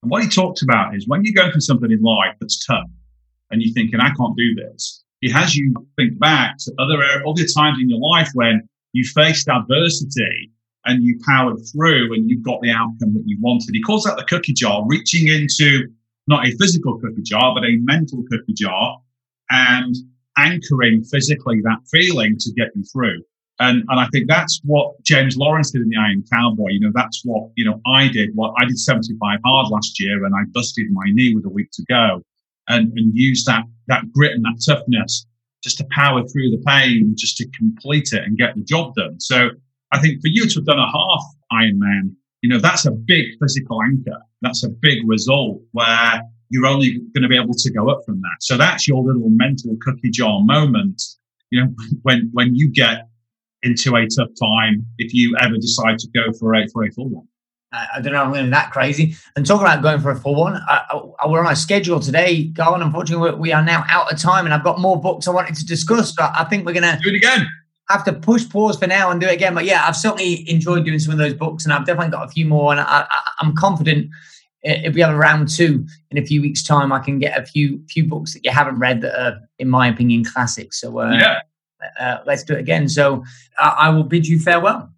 And 0.02 0.10
what 0.10 0.22
he 0.22 0.28
talked 0.28 0.62
about 0.62 0.94
is 0.94 1.06
when 1.06 1.24
you 1.24 1.34
go 1.34 1.50
through 1.50 1.60
something 1.60 1.90
in 1.90 2.02
life 2.02 2.36
that's 2.40 2.64
tough, 2.64 2.88
and 3.50 3.60
you're 3.60 3.74
thinking, 3.74 4.00
I 4.00 4.10
can't 4.14 4.36
do 4.36 4.54
this, 4.54 5.02
he 5.20 5.30
has 5.30 5.54
you 5.54 5.74
think 5.96 6.18
back 6.18 6.56
to 6.60 6.72
other, 6.78 7.02
other 7.26 7.44
times 7.44 7.78
in 7.80 7.90
your 7.90 7.98
life 7.98 8.30
when 8.34 8.66
you 8.92 9.04
faced 9.04 9.48
adversity 9.48 10.50
and 10.86 11.02
you 11.02 11.18
powered 11.26 11.58
through 11.72 12.14
and 12.14 12.30
you 12.30 12.40
got 12.40 12.60
the 12.62 12.70
outcome 12.70 13.12
that 13.14 13.24
you 13.26 13.36
wanted. 13.40 13.70
He 13.72 13.82
calls 13.82 14.04
that 14.04 14.16
the 14.16 14.24
cookie 14.24 14.54
jar, 14.54 14.82
reaching 14.86 15.28
into 15.28 15.88
not 16.26 16.46
a 16.46 16.56
physical 16.56 16.98
cookie 16.98 17.22
jar, 17.22 17.54
but 17.54 17.64
a 17.64 17.76
mental 17.82 18.22
cookie 18.30 18.54
jar 18.54 18.98
and 19.50 19.94
anchoring 20.38 21.02
physically 21.04 21.60
that 21.62 21.80
feeling 21.90 22.36
to 22.38 22.52
get 22.52 22.68
you 22.74 22.84
through. 22.84 23.22
And, 23.60 23.84
and 23.88 24.00
I 24.00 24.06
think 24.10 24.26
that's 24.26 24.58
what 24.64 24.94
James 25.04 25.36
Lawrence 25.36 25.70
did 25.70 25.82
in 25.82 25.90
the 25.90 25.96
Iron 25.96 26.24
Cowboy. 26.32 26.70
You 26.70 26.80
know, 26.80 26.92
that's 26.94 27.20
what, 27.24 27.50
you 27.56 27.64
know, 27.64 27.78
I 27.86 28.08
did. 28.08 28.30
What 28.34 28.54
I 28.58 28.64
did 28.64 28.78
75 28.78 29.38
hard 29.44 29.68
last 29.70 30.00
year 30.00 30.24
and 30.24 30.34
I 30.34 30.44
busted 30.48 30.90
my 30.90 31.04
knee 31.08 31.34
with 31.34 31.44
a 31.44 31.50
week 31.50 31.70
to 31.72 31.84
go 31.84 32.22
and, 32.68 32.90
and 32.96 33.14
use 33.14 33.44
that, 33.44 33.64
that 33.88 34.10
grit 34.12 34.32
and 34.32 34.42
that 34.44 34.62
toughness 34.66 35.26
just 35.62 35.76
to 35.76 35.86
power 35.90 36.26
through 36.26 36.50
the 36.50 36.62
pain, 36.66 37.14
just 37.18 37.36
to 37.36 37.48
complete 37.50 38.14
it 38.14 38.24
and 38.24 38.38
get 38.38 38.54
the 38.54 38.62
job 38.62 38.94
done. 38.94 39.20
So 39.20 39.50
I 39.92 40.00
think 40.00 40.22
for 40.22 40.28
you 40.28 40.48
to 40.48 40.54
have 40.54 40.64
done 40.64 40.78
a 40.78 40.90
half 40.90 41.22
Ironman, 41.52 42.14
you 42.40 42.48
know, 42.48 42.58
that's 42.58 42.86
a 42.86 42.92
big 42.92 43.26
physical 43.42 43.82
anchor. 43.82 44.18
That's 44.40 44.64
a 44.64 44.70
big 44.70 45.06
result 45.06 45.60
where 45.72 46.22
you're 46.48 46.66
only 46.66 46.98
going 47.14 47.22
to 47.22 47.28
be 47.28 47.36
able 47.36 47.52
to 47.52 47.72
go 47.72 47.90
up 47.90 48.00
from 48.06 48.22
that. 48.22 48.36
So 48.40 48.56
that's 48.56 48.88
your 48.88 49.02
little 49.02 49.28
mental 49.28 49.76
cookie 49.82 50.10
jar 50.10 50.40
moment. 50.42 51.02
You 51.50 51.64
know, 51.64 51.74
when, 52.02 52.30
when 52.32 52.54
you 52.54 52.70
get 52.70 53.09
into 53.62 53.94
a 53.96 54.06
tough 54.06 54.30
time, 54.40 54.86
if 54.98 55.12
you 55.12 55.36
ever 55.40 55.56
decide 55.56 55.98
to 55.98 56.08
go 56.14 56.32
for 56.38 56.54
a, 56.54 56.66
for 56.68 56.84
a 56.84 56.90
full 56.90 57.08
one. 57.08 57.26
I 57.72 58.00
don't 58.00 58.12
know. 58.12 58.22
I'm 58.24 58.32
going 58.32 58.50
that 58.50 58.72
crazy. 58.72 59.14
And 59.36 59.46
talking 59.46 59.64
about 59.64 59.80
going 59.80 60.00
for 60.00 60.10
a 60.10 60.16
full 60.16 60.34
one, 60.34 60.56
I, 60.68 61.02
I, 61.22 61.28
we're 61.28 61.44
on 61.44 61.52
a 61.52 61.56
schedule 61.56 62.00
today, 62.00 62.44
Garland. 62.44 62.82
Unfortunately, 62.82 63.30
we 63.32 63.52
are 63.52 63.62
now 63.62 63.84
out 63.88 64.12
of 64.12 64.18
time, 64.18 64.44
and 64.44 64.52
I've 64.52 64.64
got 64.64 64.80
more 64.80 65.00
books 65.00 65.28
I 65.28 65.30
wanted 65.30 65.54
to 65.54 65.64
discuss. 65.64 66.12
But 66.12 66.32
I 66.36 66.44
think 66.44 66.66
we're 66.66 66.72
going 66.72 66.82
to 66.82 66.98
do 67.00 67.10
it 67.10 67.16
again. 67.16 67.48
Have 67.88 68.04
to 68.04 68.12
push 68.12 68.48
pause 68.48 68.76
for 68.76 68.88
now 68.88 69.10
and 69.10 69.20
do 69.20 69.28
it 69.28 69.34
again. 69.34 69.54
But 69.54 69.66
yeah, 69.66 69.86
I've 69.86 69.96
certainly 69.96 70.48
enjoyed 70.50 70.84
doing 70.84 70.98
some 70.98 71.12
of 71.12 71.18
those 71.18 71.34
books, 71.34 71.64
and 71.64 71.72
I've 71.72 71.86
definitely 71.86 72.10
got 72.10 72.28
a 72.28 72.30
few 72.30 72.44
more. 72.44 72.72
And 72.72 72.80
I, 72.80 73.06
am 73.40 73.54
confident 73.54 74.10
if 74.62 74.94
we 74.94 75.00
have 75.00 75.14
a 75.14 75.16
round 75.16 75.48
two 75.48 75.86
in 76.10 76.18
a 76.18 76.26
few 76.26 76.42
weeks' 76.42 76.64
time, 76.64 76.92
I 76.92 76.98
can 76.98 77.20
get 77.20 77.38
a 77.38 77.46
few 77.46 77.84
few 77.88 78.04
books 78.04 78.34
that 78.34 78.44
you 78.44 78.50
haven't 78.50 78.80
read 78.80 79.00
that 79.02 79.20
are, 79.20 79.38
in 79.60 79.68
my 79.68 79.86
opinion, 79.86 80.24
classics. 80.24 80.80
So 80.80 80.98
uh, 80.98 81.12
yeah. 81.12 81.40
Uh, 81.98 82.18
let's 82.26 82.42
do 82.44 82.54
it 82.54 82.60
again. 82.60 82.88
So 82.88 83.24
uh, 83.58 83.74
I 83.76 83.90
will 83.90 84.04
bid 84.04 84.26
you 84.26 84.38
farewell. 84.38 84.90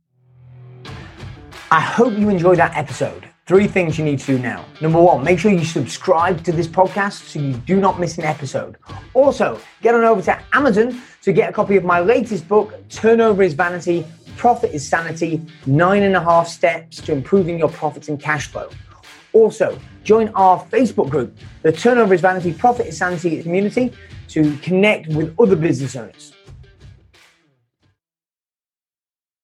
I 1.71 1.81
hope 1.81 2.19
you 2.19 2.29
enjoyed 2.29 2.59
that 2.59 2.77
episode. 2.77 3.29
Three 3.47 3.67
things 3.67 3.99
you 3.99 4.05
need 4.05 4.21
to 4.21 4.27
do 4.27 4.39
now. 4.39 4.65
Number 4.81 5.01
one, 5.01 5.25
make 5.25 5.39
sure 5.39 5.51
you 5.51 5.65
subscribe 5.65 6.45
to 6.45 6.53
this 6.53 6.69
podcast 6.69 7.29
so 7.29 7.41
you 7.41 7.55
do 7.55 7.81
not 7.81 7.99
miss 7.99 8.17
an 8.19 8.25
episode. 8.25 8.77
Also, 9.15 9.59
get 9.81 9.95
on 9.95 10.05
over 10.05 10.23
to 10.23 10.39
Amazon 10.53 11.01
to 11.23 11.33
get 11.33 11.51
a 11.51 11.53
copy 11.53 11.77
of 11.77 11.85
my 11.85 11.99
latest 11.99 12.47
book, 12.47 12.75
Turnover 12.89 13.43
is 13.43 13.55
Vanity, 13.55 14.07
Profit 14.37 14.73
is 14.73 14.87
Sanity 14.87 15.41
Nine 15.67 16.03
and 16.03 16.15
a 16.15 16.21
Half 16.21 16.49
Steps 16.49 17.01
to 17.03 17.13
Improving 17.13 17.59
Your 17.59 17.69
Profits 17.69 18.09
and 18.09 18.21
Cash 18.21 18.49
Flow. 18.49 18.69
Also, 19.33 19.79
join 20.05 20.29
our 20.31 20.65
Facebook 20.67 21.09
group, 21.09 21.37
the 21.63 21.73
Turnover 21.73 22.15
is 22.15 22.21
Vanity, 22.21 22.53
Profit 22.53 22.87
is 22.87 22.99
Sanity 22.99 23.43
community, 23.43 23.93
to 24.29 24.57
connect 24.59 25.09
with 25.09 25.35
other 25.39 25.57
business 25.57 25.97
owners. 25.97 26.33